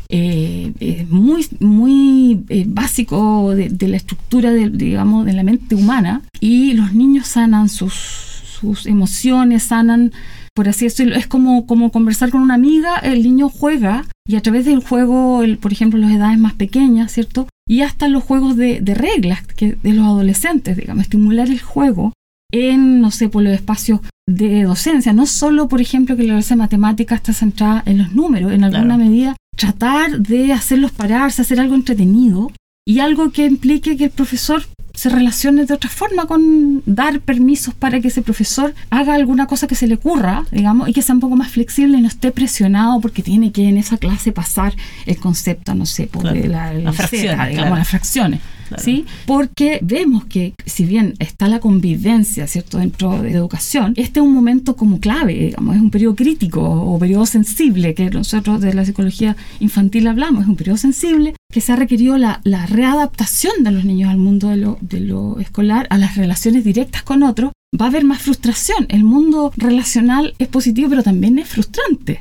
eh, 0.09 0.72
eh, 0.81 1.07
muy, 1.09 1.46
muy 1.61 2.42
básico 2.66 3.55
de, 3.55 3.88
la 3.88 3.96
estructura, 3.96 4.51
de, 4.51 4.68
digamos, 4.68 5.27
de 5.27 5.33
la 5.33 5.44
mente 5.44 5.77
humana. 5.77 6.22
Y 6.40 6.72
los 6.72 6.92
niños 6.92 7.29
sanan 7.29 7.68
sus, 7.68 7.94
sus 7.94 8.87
emociones, 8.87 9.62
sanan 9.62 10.11
por 10.57 10.71
así 10.71 10.87
decirlo, 10.87 11.16
es 11.16 11.27
como, 11.27 11.66
como 11.66 11.92
conversar 11.92 12.31
con 12.31 12.40
una 12.40 12.55
amiga, 12.55 12.97
el 12.97 13.23
niño 13.23 13.51
juega 13.51 14.07
y 14.27 14.37
a 14.37 14.40
través 14.40 14.64
del 14.64 14.83
juego, 14.83 15.42
el, 15.42 15.59
por 15.59 15.71
ejemplo, 15.71 16.01
las 16.01 16.11
edades 16.11 16.38
más 16.38 16.55
pequeñas, 16.55 17.12
¿cierto? 17.12 17.47
Y 17.69 17.83
hasta 17.83 18.09
los 18.09 18.25
juegos 18.25 18.57
de, 18.57 18.81
reglas 18.87 19.47
que 19.47 19.73
de 19.75 19.92
los 19.92 20.07
adolescentes, 20.07 20.79
digamos, 20.79 21.03
estimular 21.03 21.49
el 21.49 21.61
juego 21.61 22.14
en, 22.51 23.03
no 23.03 23.11
sé, 23.11 23.29
por 23.29 23.42
los 23.42 23.53
espacios 23.53 24.01
de 24.27 24.62
docencia, 24.62 25.12
no 25.12 25.27
solo, 25.27 25.69
por 25.69 25.83
ejemplo, 25.83 26.16
que 26.16 26.23
la 26.23 26.33
clase 26.33 26.55
de 26.55 26.59
matemática 26.59 27.16
está 27.16 27.35
centrada 27.35 27.83
en 27.85 27.99
los 27.99 28.14
números, 28.14 28.51
en 28.51 28.64
alguna 28.64 28.97
medida, 28.97 29.37
tratar 29.59 30.21
de 30.21 30.55
hacerlos 30.55 30.90
pararse, 30.90 31.42
hacer 31.42 31.61
algo 31.61 31.75
entretenido 31.75 32.51
y 32.88 33.01
algo 33.01 33.31
que 33.31 33.45
implique 33.45 33.99
que 33.99 34.05
el 34.05 34.11
profesor 34.11 34.64
se 34.97 35.11
relacione 35.11 35.67
de 35.67 35.75
otra 35.75 35.91
forma 35.91 36.27
con 36.27 36.83
dar 36.87 37.21
permisos 37.21 37.75
para 37.75 38.01
que 38.01 38.09
ese 38.09 38.23
profesor 38.23 38.75
haga 38.91 39.15
alguna 39.15 39.47
cosa 39.47 39.67
que 39.67 39.75
se 39.75 39.87
le 39.87 39.95
ocurra, 39.95 40.45
digamos, 40.51 40.89
y 40.89 40.93
que 40.95 41.03
sea 41.03 41.15
un 41.15 41.21
poco 41.21 41.37
más 41.37 41.53
flexible 41.53 41.99
y 41.99 42.01
no 42.01 42.09
esté 42.09 42.33
presionado 42.33 43.01
porque 43.01 43.23
tiene 43.23 43.53
que 43.53 43.69
en 43.69 43.77
esa 43.77 43.99
clase 43.99 44.33
pasar 44.33 44.75
el 45.05 45.19
concepto, 45.19 45.75
no 45.75 45.85
sé, 45.85 46.07
por 46.07 46.25
la, 46.25 46.33
digamos, 46.33 47.79
las 47.79 47.89
fracciones. 47.89 48.41
¿Sí? 48.79 49.05
Porque 49.27 49.79
vemos 49.83 50.25
que 50.25 50.55
si 50.65 50.85
bien 50.85 51.15
está 51.19 51.49
la 51.49 51.61
convivencia, 51.61 52.47
¿cierto?, 52.47 52.79
dentro 52.79 53.23
de 53.23 53.33
educación, 53.33 53.93
este 53.97 54.21
es 54.21 54.27
un 54.27 54.35
momento 54.35 54.77
como 54.77 55.01
clave, 55.01 55.35
digamos, 55.35 55.77
es 55.77 55.83
un 55.83 55.91
periodo 55.91 56.15
crítico 56.17 56.63
o 56.63 56.99
periodo 56.99 57.27
sensible 57.27 57.95
que 57.95 58.11
nosotros 58.11 58.61
de 58.61 58.75
la 58.75 58.85
psicología 58.85 59.37
infantil 59.61 60.07
hablamos, 60.07 60.43
es 60.43 60.49
un 60.49 60.57
periodo 60.57 60.77
sensible 60.77 61.35
que 61.53 61.61
se 61.61 61.73
ha 61.73 61.77
requerido 61.77 62.19
la, 62.19 62.41
readaptación 62.67 63.63
de 63.63 63.71
los 63.71 63.85
niños 63.85 64.11
al 64.11 64.19
mundo 64.19 64.49
de 64.49 64.57
lo, 64.57 64.79
de 64.81 65.01
lo 65.01 65.39
escolar, 65.39 65.87
a 65.91 65.99
las 65.99 66.17
relaciones 66.17 66.65
directas 66.65 67.03
con 67.03 67.23
otros, 67.23 67.53
va 67.79 67.87
a 67.87 67.89
haber 67.89 68.05
más 68.05 68.23
frustración. 68.23 68.87
El 68.89 69.05
mundo 69.05 69.53
relacional 69.57 70.35
es 70.39 70.49
positivo, 70.49 70.89
pero 70.89 71.03
también 71.03 71.39
es 71.39 71.49
frustrante. 71.49 72.21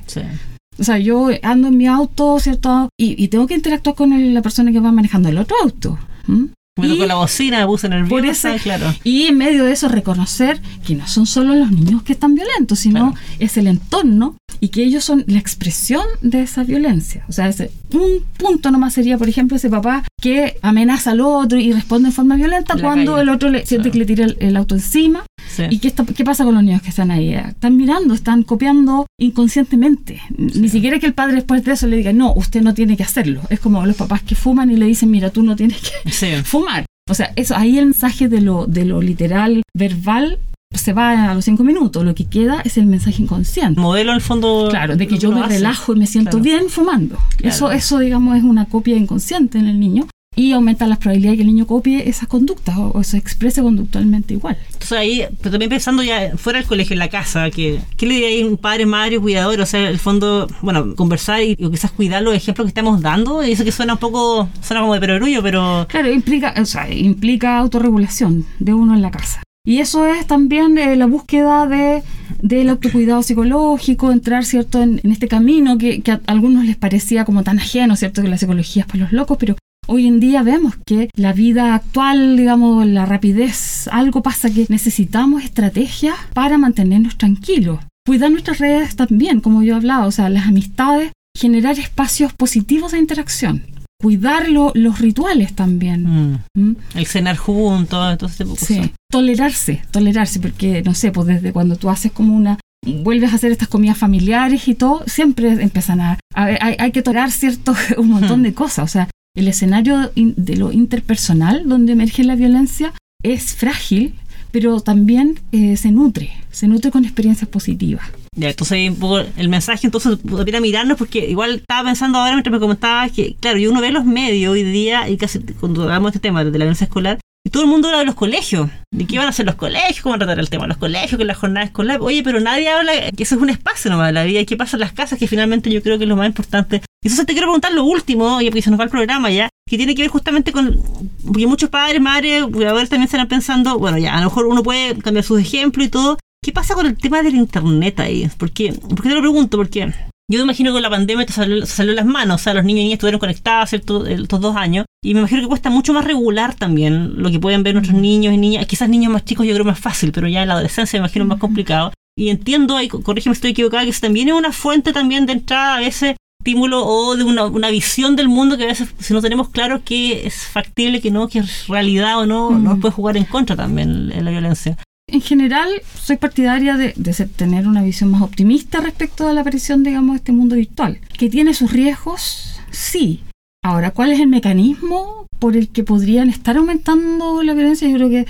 O 0.77 0.83
sea, 0.83 0.97
yo 0.97 1.29
ando 1.41 1.69
en 1.69 1.77
mi 1.77 1.87
auto, 1.87 2.39
¿cierto? 2.39 2.89
Y, 2.97 3.27
tengo 3.29 3.47
que 3.47 3.55
interactuar 3.55 3.95
con 3.95 4.33
la 4.33 4.41
persona 4.41 4.71
que 4.71 4.79
va 4.79 4.91
manejando 4.91 5.29
el 5.29 5.37
otro 5.37 5.55
auto. 5.63 5.97
Me 6.27 6.87
Y- 6.87 6.89
tocó 6.89 7.05
la 7.05 7.15
bocina, 7.15 7.59
me 7.59 7.65
puse 7.67 7.87
nerviosa, 7.87 8.51
por 8.51 8.61
claro. 8.61 8.93
Y 9.05 9.23
en 9.27 9.37
medio 9.37 9.63
de 9.63 9.71
eso 9.71 9.87
reconocer 9.87 10.61
que 10.85 10.95
no 10.95 11.07
son 11.07 11.25
solo 11.25 11.55
los 11.55 11.71
niños 11.71 12.03
que 12.03 12.11
están 12.13 12.35
violentos, 12.35 12.79
sino 12.79 13.11
Claro. 13.13 13.25
es 13.39 13.55
el 13.57 13.67
entorno 13.67 14.35
y 14.59 14.69
que 14.69 14.83
ellos 14.83 15.03
son 15.03 15.23
la 15.27 15.39
expresión 15.39 16.05
de 16.21 16.41
esa 16.41 16.63
violencia. 16.63 17.23
O 17.27 17.31
sea, 17.31 17.47
ese, 17.49 17.71
un 17.93 18.23
punto 18.37 18.71
nomás 18.71 18.93
sería, 18.93 19.17
por 19.17 19.29
ejemplo, 19.29 19.57
ese 19.57 19.69
papá 19.69 20.03
que 20.21 20.57
amenaza 20.61 21.11
al 21.11 21.21
otro 21.21 21.57
y 21.59 21.71
responde 21.73 22.09
en 22.09 22.13
forma 22.13 22.35
violenta 22.35 22.73
En 22.73 22.79
la 22.79 22.83
cuando 22.83 23.11
calle. 23.13 23.23
el 23.23 23.29
otro 23.29 23.49
le 23.49 23.65
siente 23.65 23.89
Claro. 23.89 23.91
que 23.93 23.99
le 23.99 24.05
tira 24.05 24.25
el, 24.25 24.37
el 24.39 24.55
auto 24.57 24.75
encima. 24.75 25.25
Sí. 25.55 25.63
¿Y 25.69 25.79
qué, 25.79 25.87
está- 25.89 26.05
qué 26.05 26.23
pasa 26.25 26.43
con 26.43 26.55
los 26.55 26.63
niños 26.63 26.81
que 26.81 26.89
están 26.89 27.11
ahí? 27.11 27.33
Están 27.33 27.77
mirando, 27.77 28.13
están 28.13 28.43
copiando 28.43 29.05
inconscientemente. 29.19 30.21
Ni 30.37 30.69
siquiera 30.69 30.99
que 30.99 31.05
el 31.05 31.13
padre 31.13 31.35
después 31.35 31.63
de 31.63 31.73
eso 31.73 31.87
le 31.87 31.97
diga, 31.97 32.13
no, 32.13 32.33
usted 32.33 32.61
no 32.61 32.73
tiene 32.73 32.97
que 32.97 33.03
hacerlo. 33.03 33.41
Es 33.49 33.59
como 33.59 33.85
los 33.85 33.95
papás 33.95 34.23
que 34.23 34.35
fuman 34.35 34.71
y 34.71 34.75
le 34.75 34.85
dicen, 34.87 35.11
mira, 35.11 35.29
tú 35.29 35.43
no 35.43 35.55
tienes 35.55 35.77
que 35.81 36.11
Sí. 36.11 36.27
fumar. 36.43 36.85
O 37.09 37.13
sea, 37.13 37.31
eso 37.35 37.55
ahí 37.55 37.77
el 37.77 37.85
mensaje 37.85 38.27
de 38.27 38.41
lo, 38.41 38.65
de 38.65 38.83
lo 38.85 38.99
literal, 39.01 39.61
verbal, 39.77 40.39
se 40.77 40.93
va 40.93 41.31
a 41.31 41.35
los 41.35 41.45
cinco 41.45 41.63
minutos. 41.63 42.03
Lo 42.03 42.15
que 42.15 42.25
queda 42.25 42.61
es 42.63 42.77
el 42.77 42.85
mensaje 42.85 43.21
inconsciente. 43.23 43.79
Modelo 43.79 44.11
en 44.11 44.15
el 44.15 44.21
fondo. 44.21 44.67
Claro, 44.69 44.95
de 44.95 45.07
que 45.07 45.17
yo 45.17 45.31
me 45.31 45.41
hace. 45.41 45.55
relajo 45.55 45.93
y 45.95 45.99
me 45.99 46.07
siento 46.07 46.31
Claro. 46.31 46.43
bien 46.43 46.69
fumando. 46.69 47.17
Claro. 47.37 47.55
Eso, 47.55 47.71
eso, 47.71 47.99
digamos, 47.99 48.37
es 48.37 48.43
una 48.43 48.65
copia 48.65 48.95
inconsciente 48.97 49.57
en 49.57 49.67
el 49.67 49.79
niño 49.79 50.07
y 50.37 50.51
aumenta 50.51 50.85
las 50.85 50.97
probabilidades 50.97 51.37
de 51.37 51.43
que 51.43 51.49
el 51.49 51.55
niño 51.55 51.65
copie 51.65 52.09
esas 52.09 52.27
conductas 52.27 52.75
o, 52.77 52.91
o 52.93 53.03
se 53.05 53.15
exprese 53.17 53.61
conductualmente 53.61 54.33
igual. 54.33 54.57
Entonces 54.65 54.91
ahí, 54.91 55.23
pero 55.39 55.51
también 55.51 55.69
pensando 55.69 56.03
ya 56.03 56.33
fuera 56.35 56.59
del 56.59 56.67
colegio, 56.67 56.93
en 56.93 56.99
la 56.99 57.07
casa, 57.09 57.49
que, 57.51 57.79
¿qué 57.95 58.05
le 58.05 58.15
diría 58.15 58.27
ahí 58.29 58.43
un 58.43 58.57
padre, 58.57 58.85
madre, 58.85 59.17
cuidador? 59.17 59.61
O 59.61 59.65
sea, 59.65 59.89
el 59.89 59.97
fondo, 59.97 60.47
bueno, 60.61 60.93
conversar 60.95 61.41
y, 61.41 61.55
quizás 61.55 61.91
cuidar 61.91 62.21
los 62.21 62.35
ejemplos 62.35 62.65
que 62.65 62.69
estamos 62.71 63.01
dando. 63.01 63.45
Y 63.45 63.51
eso 63.53 63.63
que 63.63 63.71
suena 63.71 63.93
un 63.93 63.99
poco, 63.99 64.49
suena 64.61 64.81
como 64.81 64.93
de 64.93 64.99
perogrullo, 64.99 65.41
pero 65.41 65.85
Claro, 65.89 66.11
implica, 66.11 66.53
o 66.61 66.65
sea, 66.65 66.91
implica 66.93 67.57
autorregulación 67.57 68.45
de 68.59 68.73
uno 68.73 68.93
en 68.93 69.01
la 69.01 69.11
casa. 69.11 69.41
Y 69.65 69.79
eso 69.79 70.05
es 70.05 70.27
también 70.27 70.77
eh, 70.77 70.95
la 70.95 71.07
búsqueda 71.07 71.65
de, 71.67 72.03
del 72.41 72.69
autocuidado 72.69 73.23
psicológico, 73.23 74.11
entrar 74.11 74.45
cierto 74.45 74.81
en, 74.81 75.01
este 75.03 75.27
camino 75.27 75.77
que, 75.79 76.01
que 76.01 76.11
a 76.11 76.21
algunos 76.27 76.65
les 76.65 76.75
parecía 76.75 77.25
como 77.25 77.43
tan 77.43 77.57
ajeno, 77.57 77.95
cierto 77.95 78.21
que 78.21 78.27
la 78.27 78.37
psicología 78.37 78.83
es 78.83 78.87
para 78.87 79.03
los 79.03 79.11
locos, 79.11 79.37
pero 79.39 79.55
hoy 79.87 80.05
en 80.05 80.19
día 80.19 80.43
vemos 80.43 80.75
que 80.85 81.09
la 81.15 81.33
vida 81.33 81.73
actual, 81.73 82.37
digamos, 82.37 82.85
la 82.85 83.07
rapidez, 83.07 83.87
algo 83.91 84.21
pasa 84.21 84.51
que 84.51 84.67
necesitamos 84.69 85.43
estrategias 85.43 86.15
para 86.33 86.59
mantenernos 86.59 87.17
tranquilos. 87.17 87.79
Cuidar 88.05 88.29
nuestras 88.29 88.59
redes 88.59 88.95
también, 88.95 89.41
como 89.41 89.63
yo 89.63 89.75
hablaba, 89.75 90.05
o 90.05 90.11
sea, 90.11 90.29
las 90.29 90.47
amistades, 90.47 91.11
generar 91.35 91.79
espacios 91.79 92.33
positivos 92.33 92.91
de 92.91 92.99
interacción. 92.99 93.63
Cuidar 94.01 94.49
lo- 94.49 94.71
los 94.75 94.99
rituales 94.99 95.53
también. 95.53 96.03
mm, 96.03 96.39
¿m? 96.57 96.75
el 96.95 97.05
cenar 97.05 97.37
juntos, 97.37 98.17
todo 98.17 98.29
Sí. 98.29 98.43
cosas. 98.77 98.89
Tolerarse, 99.11 99.81
tolerarse, 99.91 100.39
porque 100.39 100.81
no 100.83 100.93
sé, 100.93 101.11
pues 101.11 101.27
desde 101.27 101.53
cuando 101.53 101.75
tú 101.77 101.89
haces 101.89 102.11
como 102.11 102.35
una 102.35 102.59
vuelves 102.85 103.31
a 103.31 103.35
hacer 103.37 103.51
estas 103.51 103.67
comidas 103.69 103.97
familiares 103.97 104.67
y 104.67 104.75
todo, 104.75 105.03
siempre 105.07 105.49
empiezan 105.53 106.01
a, 106.01 106.19
hay, 106.35 106.75
hay 106.77 106.91
que 106.91 107.01
tolerar 107.01 107.31
cierto 107.31 107.73
un 107.97 108.09
montón 108.09 108.41
Hmm. 108.41 108.43
de 108.43 108.53
cosas, 108.53 108.83
o 108.85 108.87
sea, 108.87 109.09
el 109.35 109.47
escenario 109.47 110.11
in- 110.15 110.33
de 110.37 110.55
lo 110.57 110.71
interpersonal 110.71 111.67
donde 111.67 111.93
emerge 111.93 112.23
la 112.23 112.35
violencia 112.35 112.93
es 113.23 113.55
frágil, 113.55 114.13
pero 114.55 114.79
también 114.79 115.37
eh, 115.51 115.75
se 115.75 115.91
nutre, 115.91 116.31
se 116.49 116.69
nutre 116.69 116.89
con 116.89 117.03
experiencias 117.03 117.49
positivas. 117.49 118.05
Ya, 118.37 118.51
entonces 118.51 118.89
el 119.35 119.49
mensaje 119.49 119.85
entonces 119.85 120.17
podría 120.17 120.61
mirarnos 120.61 120.97
porque 120.97 121.29
igual 121.29 121.55
estaba 121.55 121.89
pensando 121.89 122.19
ahora 122.19 122.35
mientras 122.35 122.53
me 122.53 122.61
comentabas 122.61 123.11
que, 123.11 123.35
claro, 123.41 123.59
y 123.59 123.67
uno 123.67 123.81
ve 123.81 123.91
los 123.91 124.05
medios 124.05 124.53
hoy 124.53 124.63
día 124.63 125.09
y 125.09 125.17
casi 125.17 125.39
cuando 125.59 125.83
hablamos 125.83 126.13
de 126.13 126.17
este 126.19 126.29
tema 126.29 126.45
de 126.45 126.51
la 126.51 126.57
violencia 126.59 126.85
escolar, 126.85 127.19
y 127.45 127.51
todo 127.51 127.63
el 127.63 127.69
mundo 127.69 127.87
habla 127.87 127.99
de 127.99 128.05
los 128.05 128.15
colegios, 128.15 128.69
de 128.91 129.05
qué 129.05 129.17
van 129.19 129.27
a 129.27 129.29
hacer 129.29 129.45
los 129.45 129.55
colegios, 129.55 130.01
cómo 130.01 130.17
tratar 130.17 130.39
el 130.39 130.49
tema 130.49 130.63
de 130.63 130.69
los 130.69 130.77
colegios, 130.77 131.17
que 131.17 131.25
la 131.25 131.35
jornada 131.35 131.67
escolar, 131.67 131.99
oye, 132.01 132.23
pero 132.23 132.39
nadie 132.39 132.69
habla 132.69 132.91
que 133.15 133.23
eso 133.23 133.35
es 133.35 133.41
un 133.41 133.51
espacio 133.51 133.91
nomás 133.91 134.07
de 134.07 134.13
la 134.13 134.23
vida 134.23 134.43
qué 134.45 134.57
pasa 134.57 134.77
en 134.77 134.81
las 134.81 134.93
casas, 134.93 135.19
que 135.19 135.27
finalmente 135.27 135.69
yo 135.69 135.83
creo 135.83 135.99
que 135.99 136.05
es 136.05 136.09
lo 136.09 136.15
más 136.15 136.25
importante. 136.25 136.81
Y 137.03 137.07
entonces 137.07 137.27
te 137.27 137.33
quiero 137.33 137.47
preguntar 137.47 137.71
lo 137.71 137.83
último, 137.83 138.41
ya 138.41 138.49
porque 138.49 138.63
se 138.63 138.71
nos 138.71 138.79
va 138.79 138.85
el 138.85 138.89
programa 138.89 139.29
ya, 139.29 139.47
que 139.69 139.77
tiene 139.77 139.93
que 139.93 140.01
ver 140.01 140.11
justamente 140.11 140.51
con, 140.51 140.81
porque 141.23 141.45
muchos 141.45 141.69
padres, 141.69 142.01
madres, 142.01 142.43
cuidadores 142.51 142.89
también 142.89 143.05
estarán 143.05 143.27
pensando, 143.27 143.77
bueno, 143.77 143.99
ya, 143.99 144.15
a 144.15 144.21
lo 144.21 144.25
mejor 144.25 144.47
uno 144.47 144.63
puede 144.63 144.97
cambiar 144.97 145.23
sus 145.23 145.39
ejemplos 145.39 145.85
y 145.85 145.89
todo, 145.89 146.17
¿Qué 146.45 146.51
pasa 146.51 146.75
con 146.75 146.85
el 146.85 146.95
tema 146.95 147.23
del 147.23 147.33
internet 147.33 147.99
ahí? 147.99 148.29
¿Por 148.37 148.51
qué? 148.51 148.71
¿Por 148.71 149.01
qué 149.01 149.09
te 149.09 149.15
lo 149.15 149.21
pregunto? 149.21 149.57
Porque 149.57 149.91
yo 150.31 150.39
me 150.39 150.43
imagino 150.43 150.71
que 150.71 150.73
con 150.73 150.81
la 150.81 150.89
pandemia 150.89 151.25
te 151.25 151.33
salió, 151.33 151.65
salió 151.65 151.91
en 151.91 151.97
las 151.97 152.05
manos, 152.05 152.41
o 152.41 152.43
sea, 152.43 152.53
los 152.53 152.63
niños 152.63 152.81
y 152.81 152.83
niñas 152.83 152.93
estuvieron 152.95 153.19
conectados 153.19 153.69
¿cierto? 153.69 154.05
estos 154.05 154.41
dos 154.41 154.55
años, 154.55 154.85
y 155.03 155.13
me 155.13 155.19
imagino 155.19 155.41
que 155.41 155.47
cuesta 155.47 155.69
mucho 155.69 155.93
más 155.93 156.05
regular 156.05 156.55
también 156.55 157.21
lo 157.21 157.29
que 157.29 157.39
pueden 157.39 157.63
ver 157.63 157.75
nuestros 157.75 157.99
niños 157.99 158.33
y 158.33 158.37
niñas, 158.37 158.65
quizás 158.65 158.89
niños 158.89 159.13
más 159.13 159.23
chicos 159.25 159.45
yo 159.45 159.53
creo 159.53 159.65
más 159.65 159.79
fácil, 159.79 160.11
pero 160.11 160.27
ya 160.27 160.41
en 160.41 160.47
la 160.47 160.55
adolescencia 160.55 160.99
me 160.99 161.05
imagino 161.05 161.25
más 161.25 161.39
complicado. 161.39 161.91
Y 162.17 162.29
entiendo, 162.29 162.81
y 162.81 162.87
corrígeme 162.87 163.35
si 163.35 163.39
estoy 163.39 163.51
equivocada, 163.51 163.83
que 163.83 163.89
eso 163.89 163.99
también 164.01 164.29
es 164.29 164.33
una 164.33 164.53
fuente 164.53 164.93
también 164.93 165.25
de 165.25 165.33
entrada 165.33 165.75
a 165.75 165.79
veces 165.79 166.15
estímulo 166.39 166.85
o 166.85 167.15
de 167.15 167.23
una, 167.23 167.45
una 167.45 167.69
visión 167.71 168.15
del 168.15 168.29
mundo 168.29 168.55
que 168.55 168.63
a 168.63 168.67
veces 168.67 168.93
si 168.99 169.13
no 169.13 169.21
tenemos 169.21 169.49
claro 169.49 169.81
que 169.83 170.27
es 170.27 170.45
factible, 170.45 171.01
que 171.01 171.11
no, 171.11 171.27
que 171.27 171.39
es 171.39 171.67
realidad 171.67 172.19
o 172.19 172.25
no, 172.25 172.51
nos 172.51 172.79
puede 172.79 172.93
jugar 172.93 173.17
en 173.17 173.25
contra 173.25 173.55
también 173.55 174.11
en 174.11 174.23
la 174.23 174.31
violencia. 174.31 174.77
En 175.07 175.21
general, 175.21 175.69
soy 175.93 176.17
partidaria 176.17 176.77
de, 176.77 176.93
tener 177.35 177.67
una 177.67 177.83
visión 177.83 178.09
más 178.09 178.21
optimista 178.21 178.81
respecto 178.81 179.27
a 179.27 179.33
la 179.33 179.41
aparición, 179.41 179.83
digamos, 179.83 180.13
de 180.13 180.17
este 180.17 180.31
mundo 180.31 180.55
virtual. 180.55 180.99
¿Que 181.17 181.29
tiene 181.29 181.53
sus 181.53 181.71
riesgos? 181.71 182.59
Sí. 182.71 183.21
Ahora, 183.63 183.91
¿cuál 183.91 184.11
es 184.11 184.19
el 184.19 184.27
mecanismo 184.27 185.27
por 185.39 185.55
el 185.55 185.69
que 185.69 185.83
podrían 185.83 186.29
estar 186.29 186.57
aumentando 186.57 187.43
la 187.43 187.53
violencia? 187.53 187.87
Yo 187.87 187.95
creo 187.95 188.09
que 188.09 188.25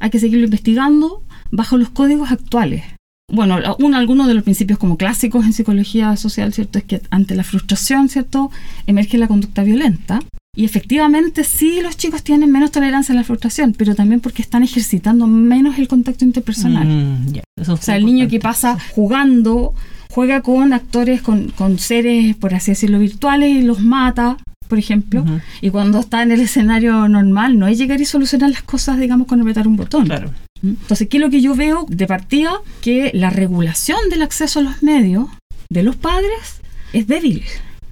hay 0.00 0.10
que 0.10 0.18
seguirlo 0.18 0.44
investigando 0.44 1.22
bajo 1.50 1.78
los 1.78 1.88
códigos 1.88 2.30
actuales. 2.30 2.84
Bueno, 3.30 3.58
uno, 3.78 3.96
alguno 3.96 4.26
de 4.26 4.34
los 4.34 4.44
principios 4.44 4.78
como 4.78 4.96
clásicos 4.96 5.44
en 5.44 5.52
psicología 5.52 6.16
social, 6.16 6.52
¿cierto? 6.52 6.78
Es 6.78 6.84
que 6.84 7.02
ante 7.10 7.34
la 7.34 7.44
frustración, 7.44 8.08
¿cierto? 8.08 8.50
Emerge 8.86 9.18
la 9.18 9.28
conducta 9.28 9.64
violenta. 9.64 10.20
Y 10.58 10.64
efectivamente 10.64 11.44
sí 11.44 11.78
los 11.80 11.96
chicos 11.96 12.24
tienen 12.24 12.50
menos 12.50 12.72
tolerancia 12.72 13.12
a 13.12 13.16
la 13.16 13.22
frustración, 13.22 13.74
pero 13.78 13.94
también 13.94 14.20
porque 14.20 14.42
están 14.42 14.64
ejercitando 14.64 15.28
menos 15.28 15.78
el 15.78 15.86
contacto 15.86 16.24
interpersonal. 16.24 16.84
Mm, 16.84 17.32
eso 17.54 17.74
O 17.74 17.76
sea, 17.76 17.94
el 17.94 18.04
niño 18.04 18.26
que 18.26 18.40
pasa 18.40 18.76
jugando, 18.90 19.72
juega 20.10 20.42
con 20.42 20.72
actores, 20.72 21.22
con, 21.22 21.50
con 21.50 21.78
seres, 21.78 22.34
por 22.34 22.54
así 22.56 22.72
decirlo, 22.72 22.98
virtuales 22.98 23.50
y 23.50 23.62
los 23.62 23.78
mata, 23.78 24.36
por 24.66 24.80
ejemplo. 24.80 25.24
Y 25.60 25.70
cuando 25.70 26.00
está 26.00 26.24
en 26.24 26.32
el 26.32 26.40
escenario 26.40 27.08
normal, 27.08 27.56
no 27.56 27.68
es 27.68 27.78
llegar 27.78 28.00
y 28.00 28.04
solucionar 28.04 28.50
las 28.50 28.62
cosas, 28.62 28.98
digamos, 28.98 29.28
con 29.28 29.40
apretar 29.40 29.68
un 29.68 29.76
botón. 29.76 30.06
Claro. 30.06 30.32
¿Mm? 30.62 30.70
Entonces, 30.70 31.06
¿qué 31.08 31.18
es 31.18 31.20
lo 31.20 31.30
que 31.30 31.40
yo 31.40 31.54
veo 31.54 31.86
de 31.88 32.08
partida? 32.08 32.50
Que 32.80 33.12
la 33.14 33.30
regulación 33.30 34.00
del 34.10 34.22
acceso 34.22 34.58
a 34.58 34.62
los 34.62 34.82
medios 34.82 35.28
de 35.70 35.84
los 35.84 35.94
padres 35.94 36.62
es 36.92 37.06
débil. 37.06 37.44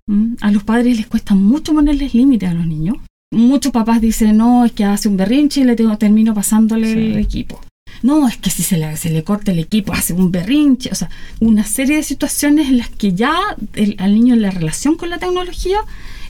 ¿Mm? 0.09 0.35
A 0.41 0.51
los 0.53 0.63
padres 0.63 0.97
les 0.97 1.07
cuesta 1.07 1.35
mucho 1.35 1.75
ponerles 1.75 2.15
límites 2.15 2.49
a 2.49 2.55
los 2.55 2.67
niños. 2.67 2.97
Muchos 3.33 3.73
papás 3.73 4.01
dicen, 4.01 4.37
no, 4.37 4.65
es 4.65 4.73
que 4.73 4.85
hace 4.85 5.09
un 5.09 5.17
berrinche 5.17 5.61
y 5.61 5.65
le 5.65 5.75
tengo, 5.75 5.97
termino 5.99 6.33
pasándole 6.33 6.93
Sí. 6.93 6.99
el 6.99 7.19
equipo. 7.19 7.61
No, 8.03 8.29
es 8.29 8.37
que 8.37 8.51
si 8.51 8.63
se 8.63 8.77
le, 8.77 8.97
se 8.97 9.11
le 9.11 9.25
corta 9.25 9.51
el 9.53 9.59
equipo, 9.59 9.93
hace 9.93 10.13
un 10.13 10.31
berrinche. 10.31 10.91
O 10.93 10.95
sea, 10.95 11.09
una 11.41 11.65
serie 11.65 11.97
de 11.97 12.03
situaciones 12.03 12.69
en 12.69 12.79
las 12.79 12.89
que 12.91 13.15
ya 13.15 13.35
el- 13.75 13.97
al 13.99 14.15
niño 14.15 14.35
en 14.35 14.43
la 14.43 14.51
relación 14.51 14.97
con 14.97 15.11
la 15.11 15.19
tecnología 15.19 15.79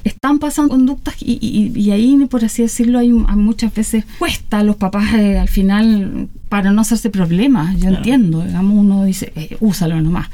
están 0.04 0.38
pasando 0.38 0.70
conductas 0.70 1.16
y, 1.20 1.38
y- 1.42 1.78
y 1.78 1.90
ahí, 1.90 2.16
por 2.30 2.44
así 2.44 2.62
decirlo, 2.62 2.98
hay, 3.00 3.12
muchas 3.12 3.74
veces 3.74 4.04
cuesta 4.18 4.60
a 4.60 4.62
los 4.62 4.76
papás 4.76 5.12
eh, 5.14 5.38
al 5.38 5.48
final 5.48 6.28
para 6.48 6.70
no 6.72 6.80
hacerse 6.82 7.10
problemas. 7.10 7.74
Yo 7.74 7.80
Claro. 7.80 7.96
entiendo, 7.98 8.44
digamos, 8.44 8.78
uno 8.78 9.04
dice, 9.04 9.32
eh, 9.36 9.56
úsalo 9.60 10.00
nomás. 10.00 10.28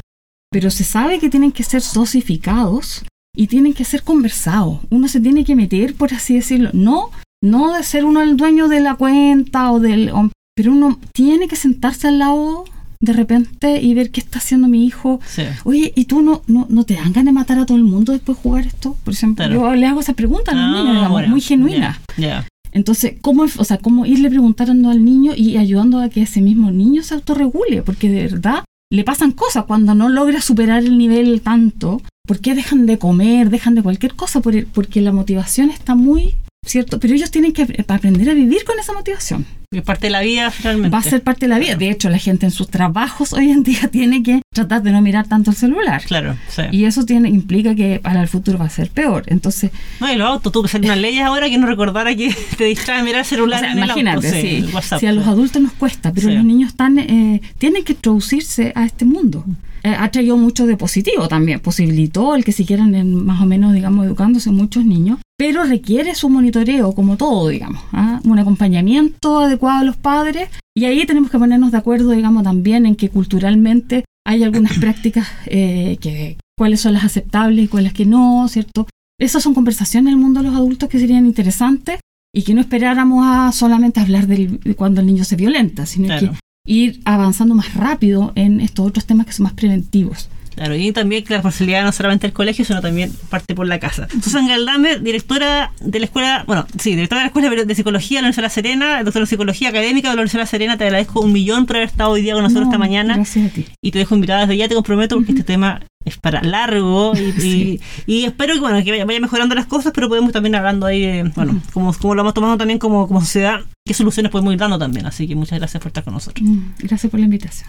Pero 0.51 0.71
se 0.71 0.85
sabe 0.85 1.19
que 1.19 1.31
tienen 1.31 1.51
que 1.51 1.63
ser 1.65 1.83
dosificados 1.95 3.03
y 3.35 3.47
tienen 3.47 3.75
que 3.75 3.85
ser 3.85 4.03
conversados. 4.03 4.79
Uno 4.91 5.09
se 5.09 5.21
tiene 5.21 5.45
que 5.45 5.57
meter, 5.57 5.95
por 5.95 6.13
así 6.13 6.35
decirlo. 6.35 6.71
No, 6.73 7.11
no 7.43 7.73
de 7.75 7.83
ser 7.83 8.05
uno 8.05 8.21
el 8.23 8.37
dueño 8.37 8.69
de 8.69 8.81
la 8.81 8.95
cuenta 8.95 9.73
o 9.73 9.81
del... 9.81 10.13
pero 10.55 10.73
uno 10.73 10.99
tiene 11.13 11.49
que 11.49 11.57
sentarse 11.57 12.09
al 12.09 12.19
lado 12.19 12.65
de 13.01 13.13
repente 13.13 13.81
y 13.83 13.95
ver 13.95 14.11
qué 14.11 14.21
está 14.21 14.39
haciendo 14.39 14.69
mi 14.69 14.87
hijo. 14.87 15.19
Sí. 15.27 15.43
Oye, 15.65 15.93
¿y 15.97 16.05
tú 16.05 16.23
no, 16.23 16.43
no, 16.47 16.67
no 16.71 16.85
te 16.85 16.95
dan 16.95 17.13
ganas 17.13 17.25
de 17.27 17.33
matar 17.33 17.59
a 17.59 17.67
todo 17.67 17.77
el 17.77 17.83
mundo 17.85 18.13
después 18.13 18.39
de 18.39 18.43
jugar 18.43 18.67
esto? 18.67 18.97
Por 19.03 19.15
ejemplo, 19.15 19.45
Claro. 19.45 19.61
yo 19.61 19.75
le 19.75 19.87
hago 19.87 20.01
esa 20.01 20.13
pregunta 20.13 20.53
a 20.53 20.55
los 20.55 20.65
Ah, 20.65 20.71
niños, 20.71 20.95
digamos, 20.95 21.11
bueno, 21.11 21.29
muy 21.29 21.41
genuina. 21.41 22.01
Ya. 22.17 22.47
Entonces, 22.71 23.15
¿cómo, 23.21 23.43
o 23.59 23.65
sea, 23.65 23.79
¿cómo 23.79 24.07
irle 24.07 24.31
preguntando 24.31 24.89
al 24.91 25.05
niño 25.05 25.33
y 25.37 25.57
ayudando 25.57 25.99
a 26.01 26.09
que 26.11 26.23
ese 26.23 26.41
mismo 26.41 26.71
niño 26.71 27.03
se 27.03 27.15
autorregule? 27.15 27.83
Porque 27.83 28.09
de 28.09 28.23
verdad 28.23 28.65
le 28.91 29.05
pasan 29.05 29.33
cosas 29.33 29.65
cuando 29.65 29.95
no 29.95 30.09
logra 30.09 30.41
superar 30.41 30.85
el 30.85 30.97
nivel 30.97 31.41
tanto. 31.43 32.01
¿Por 32.27 32.41
qué 32.41 32.55
dejan 32.55 32.87
de 32.87 32.99
comer, 32.99 33.51
dejan 33.51 33.75
de 33.75 33.83
cualquier 33.83 34.15
cosa? 34.15 34.41
Por 34.41 34.67
porque 34.67 35.01
la 35.01 35.13
motivación 35.13 35.71
está 35.71 35.95
muy 35.95 36.37
¿cierto? 36.65 37.01
Pero 37.01 37.15
ellos 37.15 37.31
tienen 37.31 37.53
que 37.53 37.85
aprender 37.89 38.31
a 38.31 38.35
vivir 38.35 38.65
con 38.65 38.79
esa 38.79 38.93
motivación. 38.93 39.45
Es 39.73 39.83
parte 39.83 40.07
de 40.07 40.11
la 40.11 40.21
vida 40.21 40.51
finalmente. 40.51 40.91
Va 40.91 40.99
a 40.99 41.03
ser 41.03 41.23
parte 41.23 41.47
de 41.47 41.49
la 41.49 41.59
vida. 41.59 41.77
De 41.77 41.91
hecho, 41.91 42.09
la 42.09 42.19
gente 42.19 42.47
en 42.47 42.53
sus 42.53 42.69
trabajos 42.69 43.33
hoy 43.33 43.51
en 43.51 43.63
día 43.63 43.89
tiene 43.91 44.23
que 44.23 44.43
tratar 44.53 44.83
de 44.83 44.93
no 44.93 45.03
mirar 45.03 45.27
tanto 45.27 45.51
el 45.51 45.57
celular. 45.57 46.03
Claro, 46.05 46.37
sí. 46.49 46.63
Y 46.71 46.85
eso 46.85 47.05
tiene, 47.05 47.29
implica 47.31 47.75
que 47.75 47.99
para 47.99 48.23
el 48.23 48.29
futuro 48.29 48.59
va 48.59 48.67
a 48.67 48.71
ser 48.71 48.91
peor. 48.91 49.25
Entonces. 49.27 49.73
No, 49.99 50.13
y 50.13 50.17
los 50.17 50.29
autos, 50.29 50.53
tú 50.53 50.63
que 50.63 50.69
salen 50.69 50.91
unas 50.91 51.01
leyes 51.01 51.23
ahora 51.25 51.49
que 51.49 51.59
no 51.59 51.67
recordara 51.67 52.15
que 52.15 52.35
te 52.57 52.65
distrae 52.65 53.03
mirar 53.03 53.21
el 53.21 53.27
celular 53.27 53.65
en 53.65 53.79
imagínate, 53.79 54.29
el 54.29 54.35
auto. 54.35 54.41
Sí, 54.41 54.57
el 54.57 54.75
WhatsApp, 54.75 55.01
si 55.01 55.07
a 55.07 55.13
los 55.13 55.27
adultos 55.27 55.61
nos 55.61 55.73
cuesta, 55.73 56.13
pero 56.13 56.31
los 56.31 56.45
niños 56.45 56.71
están, 56.71 56.99
eh, 56.99 57.41
tienen 57.59 57.83
que 57.83 57.95
introducirse 57.95 58.73
a 58.77 58.85
este 58.85 59.05
mundo. 59.05 59.45
Eh, 59.85 59.95
ha 59.99 60.11
traído 60.11 60.37
mucho 60.37 60.67
de 60.67 60.77
positivo 60.77 61.27
también, 61.27 61.59
posibilitó 61.59 62.37
el 62.37 62.45
que 62.45 62.53
siguieran 62.53 62.95
en, 62.95 63.25
más 63.25 63.43
o 63.43 63.47
menos, 63.47 63.75
digamos, 63.75 64.07
educándose 64.07 64.51
muchos 64.51 64.85
niños, 64.85 65.19
pero 65.37 65.65
requiere 65.65 66.15
su 66.15 66.29
monitoreo, 66.29 66.93
como 66.93 67.17
todo, 67.17 67.49
digamos, 67.49 67.83
¿ah? 67.93 68.21
un 68.25 68.39
acompañamiento 68.39 69.41
adecuado 69.41 69.81
a 69.81 69.85
los 69.85 69.97
padres, 69.97 70.49
y 70.77 70.85
ahí 70.85 71.05
tenemos 71.05 71.31
que 71.31 71.39
ponernos 71.39 71.73
de 71.73 71.79
acuerdo, 71.79 72.11
digamos, 72.11 72.45
también 72.45 72.87
en 72.87 72.95
que 72.95 73.09
culturalmente 73.09 74.05
hay 74.25 74.45
algunas 74.45 74.79
prácticas 74.79 75.29
eh, 75.47 75.97
que 76.01 76.37
cuáles 76.57 76.81
son 76.81 76.93
las 76.93 77.05
aceptables 77.05 77.65
y 77.65 77.69
cuáles 77.69 77.93
que 77.93 78.07
no, 78.07 78.47
¿cierto? 78.49 78.87
Esas 79.19 79.43
son 79.43 79.55
conversaciones 79.55 80.13
en 80.13 80.19
el 80.19 80.25
mundo 80.25 80.41
de 80.41 80.47
los 80.47 80.57
adultos 80.57 80.89
que 80.89 81.01
serían 81.01 81.27
interesantes 81.27 81.99
y 82.35 82.43
que 82.43 82.55
no 82.55 82.61
esperáramos 82.61 83.25
a 83.27 83.53
solamente 83.53 84.01
hablar 84.01 84.27
de 84.27 84.75
cuando 84.77 85.01
el 85.01 85.07
niño 85.07 85.25
se 85.25 85.37
violenta, 85.37 85.87
sino 85.87 86.19
que 86.19 86.31
ir 86.65 87.01
avanzando 87.05 87.55
más 87.55 87.75
rápido 87.75 88.33
en 88.35 88.61
estos 88.61 88.87
otros 88.87 89.07
temas 89.07 89.27
que 89.27 89.33
son 89.33 89.45
más 89.45 89.53
preventivos. 89.55 90.29
Claro, 90.55 90.77
y 90.77 90.93
también 90.93 91.25
que 91.25 91.31
la 91.31 91.39
responsabilidad 91.39 91.85
no 91.85 91.93
solamente 91.93 92.27
del 92.27 92.35
colegio, 92.35 92.65
sino 92.65 92.81
también 92.81 93.11
parte 93.31 93.55
por 93.55 93.67
la 93.67 93.79
casa. 93.79 94.07
Susan 94.23 94.47
Galdame, 94.47 94.99
directora 94.99 95.73
de 95.81 95.99
la 95.99 96.05
escuela, 96.05 96.45
bueno, 96.47 96.67
sí, 96.79 96.91
directora 96.91 97.21
de 97.21 97.25
la 97.25 97.29
Escuela 97.29 97.65
de 97.65 97.75
Psicología 97.75 98.19
de 98.19 98.23
la 98.23 98.27
Universidad 98.27 98.43
de 98.43 98.49
La 98.49 98.51
Serena, 98.51 99.03
doctora 99.03 99.23
en 99.23 99.27
Psicología 99.29 99.69
Académica 99.71 100.11
de 100.11 100.17
la 100.17 100.21
Universidad 100.21 100.41
de 100.41 100.45
La 100.45 100.51
Serena, 100.51 100.77
te 100.77 100.85
agradezco 100.85 101.21
un 101.21 101.33
millón 101.33 101.65
por 101.65 101.77
haber 101.77 101.89
estado 101.89 102.11
hoy 102.11 102.23
día 102.23 102.35
con 102.35 102.43
nosotros 102.43 102.67
esta 102.67 102.79
mañana. 102.79 103.15
Gracias 103.15 103.51
a 103.51 103.55
ti. 103.55 103.67
Y 103.81 103.91
te 103.93 103.99
dejo 103.99 104.15
invitada 104.15 104.43
desde 104.43 104.59
ya, 104.59 104.69
te 104.69 104.75
comprometo, 104.75 105.17
porque 105.17 105.33
este 105.33 105.45
tema 105.45 105.81
es 106.05 106.17
para 106.19 106.43
largo 106.43 107.13
y, 107.43 107.81
y, 108.07 108.25
espero 108.25 108.55
que 108.55 108.61
bueno 108.61 108.83
que 108.85 109.05
vaya 109.05 109.21
mejorando 109.21 109.55
las 109.55 109.67
cosas 109.67 109.93
pero 109.95 110.09
podemos 110.09 110.33
también 110.33 110.55
hablando 110.55 110.87
ahí 110.87 111.23
bueno 111.35 111.61
como, 111.73 111.93
como 111.95 112.15
lo 112.15 112.23
vamos 112.23 112.35
tomando 112.35 112.59
también 112.59 112.79
como, 112.79 113.07
como 113.07 113.21
sociedad 113.21 113.61
qué 113.85 113.95
soluciones 113.95 114.31
podemos 114.31 114.53
ir 114.53 114.59
dando 114.59 114.79
también. 114.79 115.07
Así 115.07 115.27
que 115.27 115.35
muchas 115.35 115.59
gracias 115.59 115.83
por 115.83 115.89
estar 115.89 116.05
con 116.05 116.15
nosotros. 116.15 116.49
Mm, 116.49 116.73
gracias 116.79 117.11
por 117.11 117.21
la 117.21 117.25
invitación 117.25 117.69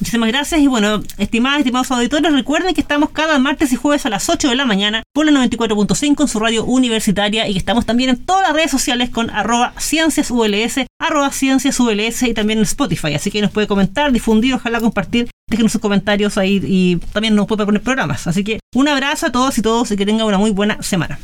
Muchísimas 0.00 0.28
gracias 0.28 0.60
y 0.60 0.66
bueno, 0.66 1.02
estimadas, 1.18 1.60
estimados 1.60 1.90
auditores, 1.90 2.32
recuerden 2.32 2.74
que 2.74 2.80
estamos 2.80 3.10
cada 3.10 3.38
martes 3.38 3.72
y 3.72 3.76
jueves 3.76 4.06
a 4.06 4.10
las 4.10 4.28
8 4.28 4.48
de 4.48 4.54
la 4.54 4.64
mañana 4.64 5.02
por 5.12 5.26
la 5.26 5.32
94.5 5.32 6.22
en 6.22 6.28
su 6.28 6.40
radio 6.40 6.64
universitaria 6.64 7.48
y 7.48 7.52
que 7.52 7.58
estamos 7.58 7.86
también 7.86 8.10
en 8.10 8.24
todas 8.24 8.42
las 8.42 8.52
redes 8.52 8.70
sociales 8.70 9.10
con 9.10 9.30
arroba 9.30 9.74
cienciasuls, 9.78 10.86
arroba 10.98 11.30
cienciasuls 11.30 12.22
y 12.22 12.34
también 12.34 12.58
en 12.58 12.64
Spotify. 12.64 13.14
Así 13.14 13.30
que 13.30 13.42
nos 13.42 13.50
puede 13.50 13.66
comentar, 13.66 14.12
difundir, 14.12 14.54
ojalá 14.54 14.80
compartir, 14.80 15.30
déjenos 15.48 15.72
sus 15.72 15.80
comentarios 15.80 16.38
ahí 16.38 16.60
y 16.64 16.96
también 17.12 17.34
nos 17.34 17.46
puede 17.46 17.64
poner 17.64 17.82
programas. 17.82 18.26
Así 18.26 18.44
que 18.44 18.60
un 18.74 18.88
abrazo 18.88 19.26
a 19.26 19.32
todos 19.32 19.56
y 19.58 19.62
todos 19.62 19.90
y 19.90 19.96
que 19.96 20.06
tengan 20.06 20.26
una 20.26 20.38
muy 20.38 20.50
buena 20.50 20.82
semana. 20.82 21.18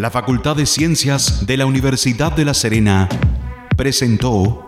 La 0.00 0.10
Facultad 0.10 0.56
de 0.56 0.64
Ciencias 0.64 1.44
de 1.44 1.58
la 1.58 1.66
Universidad 1.66 2.32
de 2.32 2.46
La 2.46 2.54
Serena 2.54 3.06
presentó 3.76 4.64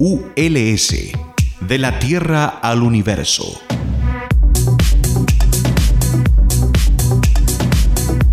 ULS, 0.00 1.12
de 1.60 1.78
la 1.78 2.00
Tierra 2.00 2.46
al 2.46 2.82
Universo. 2.82 3.60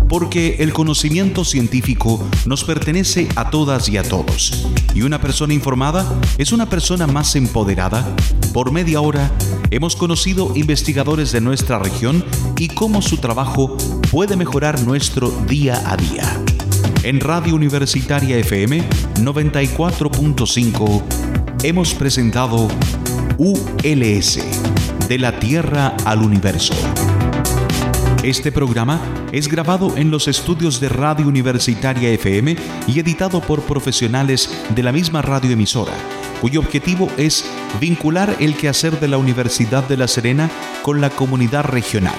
porque 0.08 0.56
el 0.58 0.74
conocimiento 0.74 1.42
científico 1.42 2.22
nos 2.44 2.64
pertenece 2.64 3.28
a 3.34 3.48
todas 3.48 3.88
y 3.88 3.96
a 3.96 4.02
todos. 4.02 4.68
Y 4.94 5.00
una 5.02 5.22
persona 5.22 5.54
informada 5.54 6.06
es 6.36 6.52
una 6.52 6.68
persona 6.68 7.06
más 7.06 7.34
empoderada. 7.34 8.14
Por 8.52 8.72
media 8.72 9.00
hora 9.00 9.30
hemos 9.70 9.96
conocido 9.96 10.52
investigadores 10.54 11.32
de 11.32 11.40
nuestra 11.40 11.78
región 11.78 12.22
y 12.58 12.68
cómo 12.68 13.00
su 13.00 13.16
trabajo 13.16 13.78
puede 14.12 14.36
mejorar 14.36 14.78
nuestro 14.82 15.30
día 15.48 15.82
a 15.90 15.96
día. 15.96 16.24
En 17.02 17.18
Radio 17.18 17.54
Universitaria 17.54 18.36
FM 18.36 18.86
94.5 19.14 21.02
hemos 21.62 21.94
presentado 21.94 22.68
ULS, 23.38 24.38
de 25.08 25.18
la 25.18 25.40
Tierra 25.40 25.96
al 26.04 26.18
Universo. 26.18 26.74
Este 28.22 28.52
programa 28.52 29.00
es 29.32 29.48
grabado 29.48 29.96
en 29.96 30.10
los 30.10 30.28
estudios 30.28 30.78
de 30.78 30.90
Radio 30.90 31.26
Universitaria 31.26 32.10
FM 32.10 32.54
y 32.86 33.00
editado 33.00 33.40
por 33.40 33.62
profesionales 33.62 34.62
de 34.74 34.82
la 34.82 34.92
misma 34.92 35.22
radioemisora, 35.22 35.94
cuyo 36.42 36.60
objetivo 36.60 37.08
es 37.16 37.46
vincular 37.80 38.36
el 38.40 38.58
quehacer 38.58 39.00
de 39.00 39.08
la 39.08 39.16
Universidad 39.16 39.88
de 39.88 39.96
La 39.96 40.06
Serena 40.06 40.50
con 40.82 41.00
la 41.00 41.08
comunidad 41.08 41.64
regional, 41.64 42.18